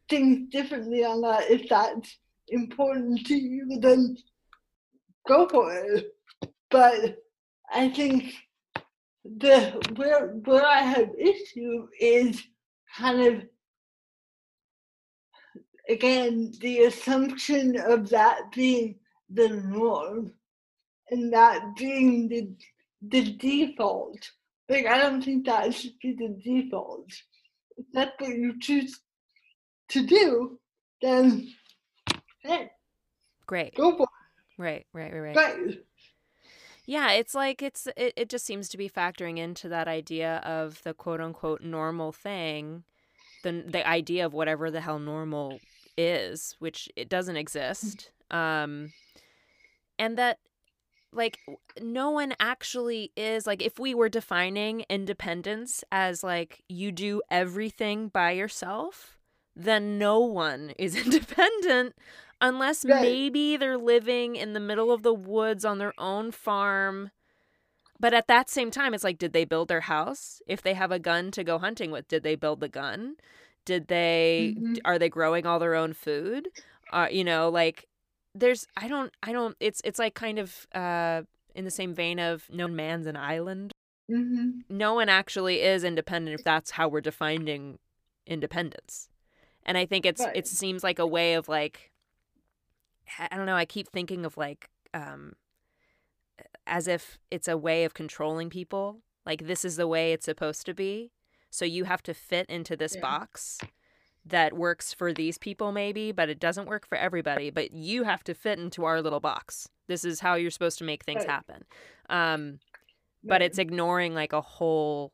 [0.09, 1.49] thinks differently on that.
[1.49, 2.17] If that's
[2.49, 4.17] important to you, then
[5.27, 6.07] go for it.
[6.69, 7.17] But
[7.71, 8.33] I think
[9.23, 12.41] the where where I have issue is
[12.97, 13.43] kind of
[15.89, 18.95] again the assumption of that being
[19.29, 20.31] the norm
[21.09, 22.49] and that being the
[23.01, 24.31] the default.
[24.69, 27.11] Like I don't think that should be the default.
[27.77, 28.99] If that's what you choose
[29.89, 30.59] to do,
[31.01, 31.47] then
[32.43, 32.69] hey,
[33.47, 33.75] Great.
[33.75, 34.07] go for
[34.57, 34.85] Right.
[34.93, 35.11] Right.
[35.11, 35.19] Right.
[35.19, 35.35] Right.
[35.35, 35.67] it.
[35.67, 35.77] Right.
[36.91, 40.83] Yeah, it's like it's it, it just seems to be factoring into that idea of
[40.83, 42.83] the quote unquote normal thing,
[43.43, 45.61] the the idea of whatever the hell normal
[45.97, 48.11] is, which it doesn't exist.
[48.29, 48.91] Um
[49.97, 50.39] and that
[51.13, 51.39] like
[51.81, 58.09] no one actually is like if we were defining independence as like you do everything
[58.09, 59.17] by yourself,
[59.55, 61.95] then no one is independent
[62.41, 63.01] unless Right.
[63.01, 67.11] maybe they're living in the middle of the woods on their own farm.
[67.99, 70.41] But at that same time, it's like, did they build their house?
[70.47, 73.15] If they have a gun to go hunting with, did they build the gun?
[73.63, 74.79] Did they, Mhm.
[74.83, 76.47] are they growing all their own food?
[76.91, 77.85] Uh, you know, like
[78.33, 81.21] there's, I don't, I don't, it's, it's like kind of uh,
[81.53, 83.71] in the same vein of no man's an island.
[84.09, 87.77] hmm No one actually is independent if that's how we're defining
[88.25, 89.09] independence.
[89.63, 90.35] And I think it's, Right.
[90.35, 91.90] it seems like a way of like,
[93.19, 93.55] I don't know.
[93.55, 95.33] I keep thinking of like, um,
[96.65, 99.01] as if it's a way of controlling people.
[99.25, 101.11] Like this is the way it's supposed to be.
[101.49, 103.01] So you have to fit into this Yeah.
[103.01, 103.59] box
[104.25, 107.49] that works for these people maybe, but it doesn't work for everybody.
[107.49, 109.67] But you have to fit into our little box.
[109.87, 111.29] This is how you're supposed to make things Right.
[111.29, 111.65] happen.
[112.09, 112.59] Um,
[113.23, 115.13] but it's ignoring like a whole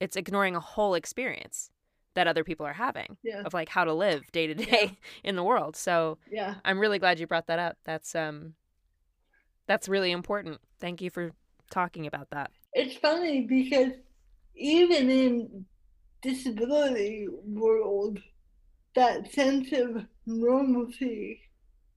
[0.00, 1.70] it's ignoring a whole experience
[2.14, 5.36] that other people are having yeah, of like how to live day to day in
[5.36, 5.76] the world.
[5.76, 6.56] So yeah.
[6.64, 7.76] I'm really glad you brought that up.
[7.84, 8.54] That's um
[9.66, 10.60] that's really important.
[10.80, 11.32] Thank you for
[11.70, 12.50] talking about that.
[12.72, 13.92] It's funny because
[14.56, 15.66] even in
[16.22, 18.18] disability world,
[18.94, 21.40] that sense of normalcy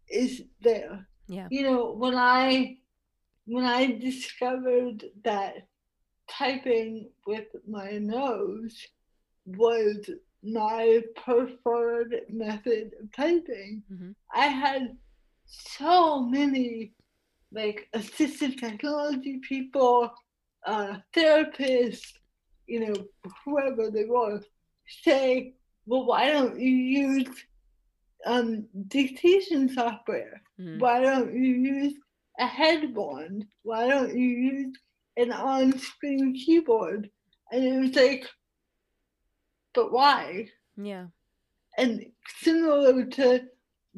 [0.09, 1.07] is there.
[1.28, 1.47] Yeah.
[1.49, 2.78] You know, when I
[3.45, 5.68] when I discovered that
[6.30, 8.88] typing with my nose
[9.46, 10.10] was
[10.44, 14.16] my preferred method of typing, Mhm.
[14.34, 14.98] I had
[15.46, 16.94] so many
[17.52, 20.10] like assistive technology people,
[20.66, 22.14] uh, therapists,
[22.66, 22.94] you know,
[23.44, 24.42] whoever they were,
[25.04, 25.54] say,
[25.86, 27.46] well, why don't you use
[28.26, 30.42] um, dictation software?
[30.60, 30.80] Mhm.
[30.80, 31.96] Why don't you use
[32.39, 33.48] a headband?
[33.64, 34.78] Why don't you use
[35.18, 37.10] an on screen keyboard?
[37.52, 38.30] And it was like,
[39.74, 40.50] but why?
[40.78, 41.08] Yeah.
[41.78, 42.06] And
[42.40, 43.44] similar to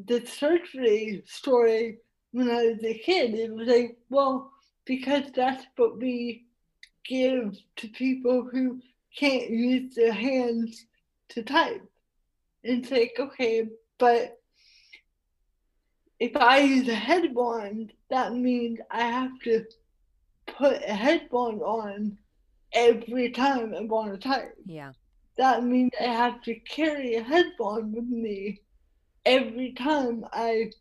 [0.05, 1.99] the surgery story
[2.31, 4.51] when I was a kid, it was like, well,
[4.85, 6.45] because that's what we
[7.05, 8.81] give to people who
[9.15, 10.85] can't use their hands
[11.29, 11.83] to type.
[12.63, 13.67] And it's like, okay,
[13.97, 14.39] but
[16.19, 19.65] if I use a headband, that means I have to
[20.47, 22.17] put a headband on
[22.73, 24.93] every time I want to type Yeah.
[25.37, 28.61] That means I have to carry a headphone with me
[29.25, 30.71] every time I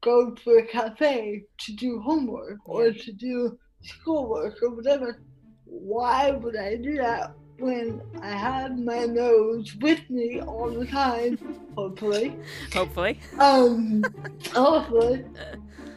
[0.00, 5.22] go to a cafe to do homework or to do schoolwork or whatever.
[5.64, 11.38] Why would I do that when I have my nose with me all the time,
[11.76, 12.36] hopefully?
[12.72, 13.18] Hopefully.
[13.38, 14.04] Um,
[14.54, 15.24] hopefully.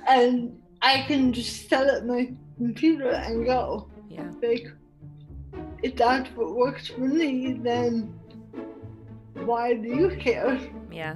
[0.07, 4.31] And I can just set up my computer and go Yeah.
[4.41, 4.67] like
[5.83, 8.13] if that's what works for me then
[9.45, 10.59] why do you care
[10.91, 11.15] Yeah.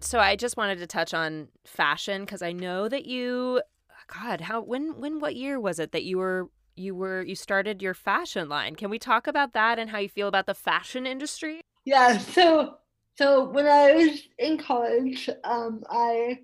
[0.00, 3.62] so I just wanted to touch on fashion because I know that you,
[4.06, 7.82] God, how when when what year was it that you were you were you started
[7.82, 8.76] your fashion line?
[8.76, 11.60] Can we talk about that and how you feel about the fashion industry?
[11.84, 12.18] Yeah.
[12.18, 12.76] So
[13.16, 16.40] so when I was in college, um, I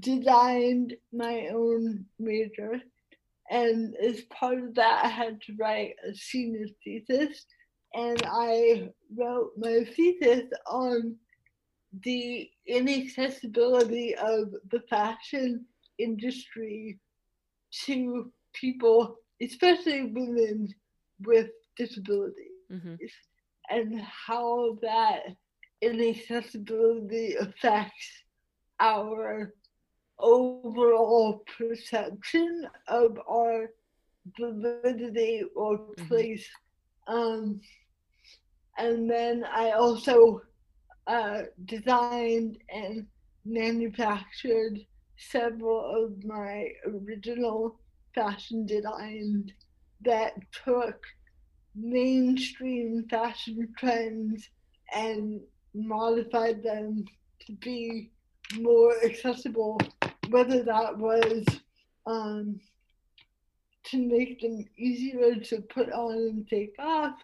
[0.00, 2.80] designed my own major,
[3.50, 7.46] and as part of that, I had to write a senior thesis,
[7.94, 11.16] and I wrote my thesis on
[12.04, 15.64] the inaccessibility of the fashion
[15.98, 16.98] industry
[17.84, 20.68] to people, especially women
[21.24, 22.94] with disabilities, mm-hmm.
[23.70, 25.20] and how that
[25.80, 28.22] inaccessibility affects
[28.80, 29.54] our
[30.18, 33.70] overall perception of our
[34.38, 36.06] validity or mm-hmm.
[36.06, 36.48] place.
[37.08, 37.14] Mm-hmm.
[37.14, 37.60] Um,
[38.78, 40.42] and then I also
[41.06, 43.06] uh, designed and
[43.44, 44.80] manufactured
[45.16, 47.78] several of my original
[48.14, 49.50] fashion designs
[50.02, 51.00] that took
[51.74, 54.48] mainstream fashion trends
[54.94, 55.40] and
[55.74, 57.04] modified them
[57.46, 58.10] to be
[58.58, 59.80] more accessible,
[60.28, 61.44] whether that was
[62.06, 62.60] um,
[63.84, 67.14] to make them easier to put on and take off,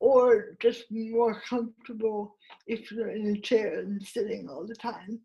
[0.00, 2.36] or just more comfortable
[2.66, 5.20] if you're in a chair and sitting all the time.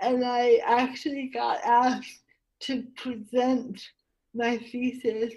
[0.00, 2.22] And I actually got asked
[2.60, 3.82] to present
[4.34, 5.34] my thesis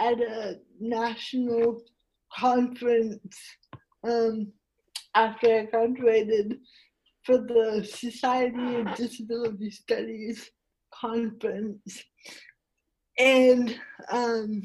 [0.00, 1.82] at a national
[2.32, 3.36] conference
[4.04, 4.48] um,
[5.14, 6.58] after I graduated
[7.28, 10.50] for the Society of Disability Studies
[10.94, 12.02] conference.
[13.18, 13.78] And
[14.10, 14.62] um,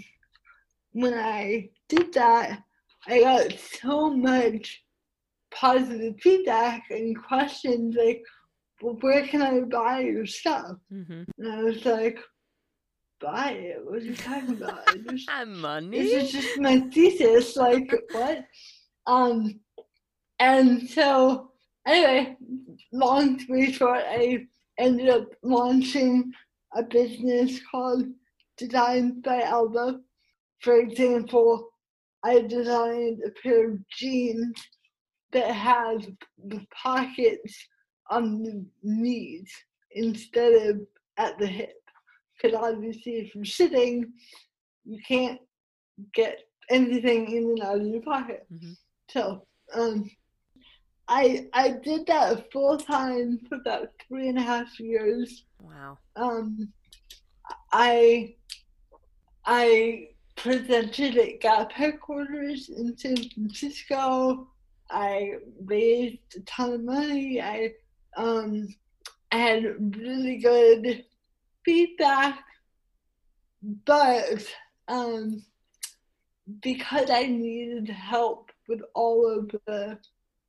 [0.93, 2.64] when I did that,
[3.05, 4.82] I got so much
[5.53, 8.24] positive feedback and questions like,
[8.82, 10.78] well, where can I buy your stuff?
[10.89, 11.24] Mm-hmm.
[11.38, 12.18] And I was like,
[13.20, 13.80] buy it?
[13.84, 14.88] What are you talking about?
[15.09, 15.99] Just, Money?
[15.99, 17.57] This is just my thesis.
[17.57, 18.45] Like, what?
[19.05, 19.59] Um,
[20.39, 21.53] and so,
[21.86, 22.38] anyway,
[22.92, 24.46] long story short, I
[24.78, 26.32] ended up launching
[26.76, 28.06] a business called
[28.58, 30.00] Designs by Alva.
[30.60, 31.70] For example,
[32.24, 34.56] I designed a pair of jeans
[35.34, 35.54] that
[36.48, 37.68] the pockets
[38.10, 39.52] on the knees
[39.92, 40.82] instead of
[41.18, 41.74] at the hip.
[42.42, 44.14] Because obviously, if you're sitting,
[44.86, 45.40] you can't
[46.14, 48.46] get anything in and out of your pocket.
[48.52, 48.74] Mm-hmm.
[49.10, 50.10] So, um,
[51.08, 55.43] I I did that full time for about three and a half years.
[55.60, 55.97] Wow.
[56.16, 56.72] Um,
[57.72, 58.36] I
[59.45, 64.47] I presented at Gap headquarters in San Francisco.
[64.89, 65.34] I
[65.66, 67.41] raised a ton of money.
[67.41, 67.74] I
[68.16, 68.68] um,
[69.32, 71.04] I had really good
[71.66, 72.39] feedback,
[73.86, 74.45] but
[74.88, 75.43] um,
[76.62, 79.97] because I needed help with all of the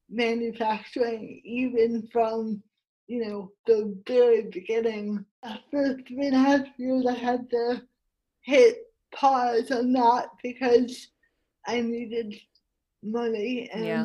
[0.08, 2.62] manufacturing, even from
[3.06, 5.24] you know the very beginning.
[5.42, 7.82] After three and a half years, I had to
[8.42, 8.78] hit
[9.14, 11.08] pause on that because
[11.66, 12.34] I needed
[13.02, 14.04] money and yeah.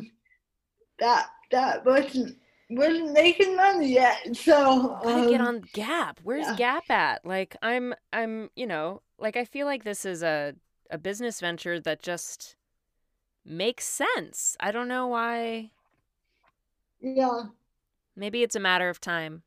[1.00, 2.38] that that wasn't
[2.70, 4.36] wasn't making money yet.
[4.36, 6.20] So um, gotta get um, on Gap.
[6.24, 6.56] Where's yeah.
[6.56, 7.26] Gap at?
[7.26, 10.54] Like I'm I'm you know like I feel like this is a
[10.92, 12.56] a business venture that just
[13.46, 14.56] makes sense.
[14.60, 15.72] I don't know why.
[17.02, 17.44] Yeah.
[18.16, 19.44] Maybe it's a matter of time,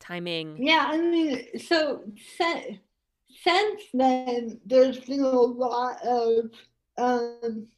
[0.00, 0.56] timing.
[0.60, 2.02] Yeah, I mean, so
[2.36, 6.50] since then, there's been a lot of
[6.96, 7.68] um,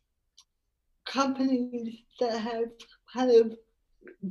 [1.05, 2.71] companies that have
[3.13, 3.55] kind of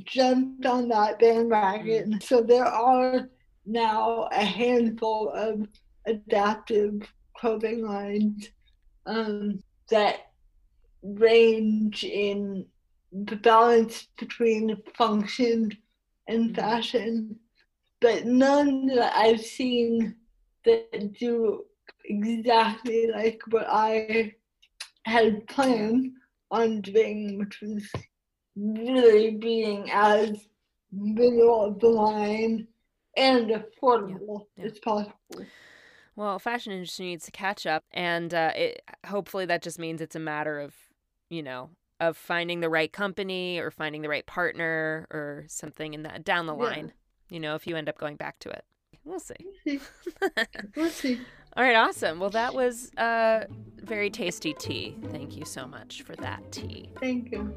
[0.04, 2.14] jumped on that bandwagon.
[2.14, 2.22] Mm.
[2.22, 3.28] So there are
[3.66, 5.68] now a handful of
[6.06, 7.02] adaptive
[7.36, 8.48] clothing lines
[9.06, 10.32] um, that
[11.02, 12.66] range in
[13.12, 15.76] the balance between function
[16.28, 16.56] and mm.
[16.56, 17.36] fashion,
[18.00, 20.14] but none that I've seen
[20.64, 21.64] that do
[22.04, 24.34] exactly like what I
[25.04, 26.12] had planned
[26.50, 27.88] on doing, which was
[28.56, 30.46] really being as
[30.92, 32.66] middle of the line
[33.16, 34.70] and affordable yeah, yeah.
[34.70, 35.46] as possible.
[36.16, 40.16] Well, fashion industry needs to catch up, and uh, it, hopefully that just means it's
[40.16, 40.74] a matter of,
[41.28, 46.02] you know, of finding the right company or finding the right partner or something in
[46.04, 46.86] that down the line.
[46.86, 47.34] Yeah.
[47.34, 48.64] You know, if you end up going back to it.
[49.04, 49.34] We'll see.
[49.64, 49.80] We'll see.
[50.76, 51.20] we'll see.
[51.56, 52.20] All right, awesome.
[52.20, 53.44] Well, that was uh,
[53.76, 54.96] very tasty tea.
[55.10, 56.90] Thank you so much for that tea.
[57.00, 57.54] Thank you.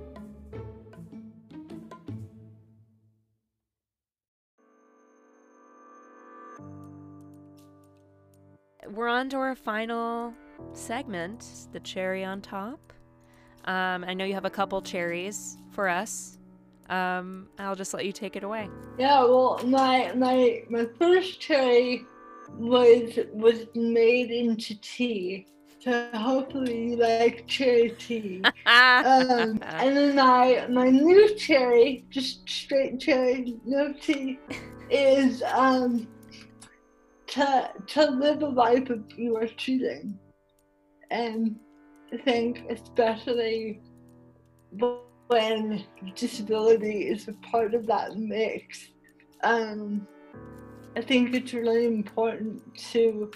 [8.89, 10.33] We're on to our final
[10.73, 12.93] segment, the cherry on top.
[13.66, 16.38] Um, I know you have a couple cherries for us.
[16.89, 18.70] Um, I'll just let you take it away.
[18.97, 22.05] Yeah, well, my my my first cherry
[22.49, 25.47] was was made into tea.
[25.80, 28.41] So hopefully you like cherry tea.
[28.66, 34.39] um, and then my my new cherry, just straight cherry, no tea,
[34.89, 36.07] is um
[37.28, 40.20] to to live a life of pure choosing.
[41.09, 41.59] And
[42.18, 43.82] think especially
[45.28, 45.84] when
[46.16, 48.89] disability is a part of that mix,
[49.43, 50.07] um,
[50.95, 52.61] I think it's really important
[52.91, 53.32] to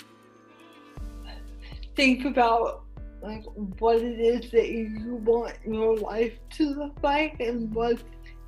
[1.96, 2.84] think about
[3.22, 3.44] like
[3.80, 8.04] what it is that you want your life to look like and what's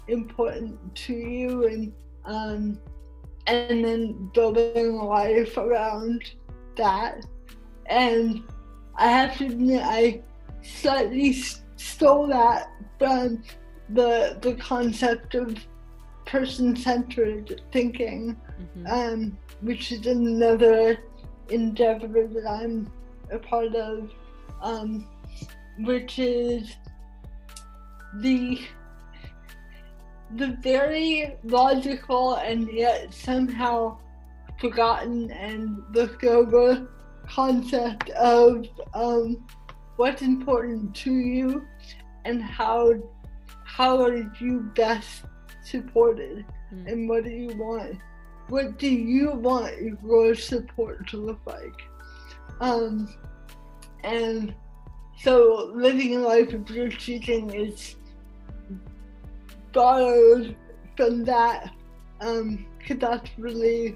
[0.08, 1.94] important to you and
[2.26, 2.80] um,
[3.48, 6.24] and then building a life around
[6.76, 7.26] that.
[7.88, 8.44] And
[9.00, 10.22] I have to admit, I
[10.62, 11.34] slightly
[11.78, 12.70] stole that
[13.00, 13.41] from
[13.89, 15.58] the the concept of
[16.26, 18.88] person-centered thinking, mm-hmm.
[18.88, 21.00] um, which is another
[21.50, 22.91] endeavor that I'm
[23.32, 24.12] a part of,
[24.62, 25.08] um,
[25.80, 26.76] which is
[28.16, 28.60] the
[30.36, 33.97] the very logical and yet somehow
[34.60, 36.88] forgotten and looked over
[37.30, 39.38] concept of um,
[39.98, 41.66] what's important to you
[42.26, 42.94] and how
[43.64, 45.24] how are you best
[45.64, 46.92] supported mm.
[46.92, 47.98] and what do you want
[48.48, 49.74] what do you want
[50.04, 51.82] your support to look like
[52.62, 53.08] um,
[54.04, 54.54] and
[55.22, 57.96] so living a life of your choosing is
[59.72, 60.56] borrowed
[60.98, 61.72] from that
[62.22, 63.96] um because that's really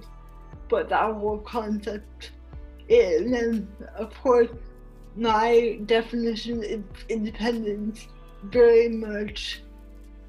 [0.69, 2.31] what that whole concept
[3.01, 4.49] and of course
[5.15, 8.07] my definition of independence
[8.45, 9.61] very much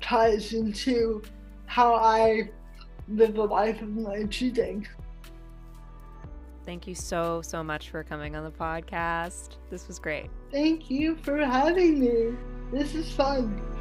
[0.00, 1.22] ties into
[1.66, 2.50] how I
[3.08, 4.86] live a life of my choosing.
[6.64, 9.56] Thank you so, so much for coming on the podcast.
[9.70, 10.30] This was great.
[10.50, 12.36] Thank you for having me.
[12.72, 13.73] This is fun.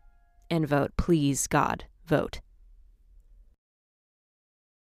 [0.51, 0.93] and vote.
[0.97, 2.41] Please, God, vote.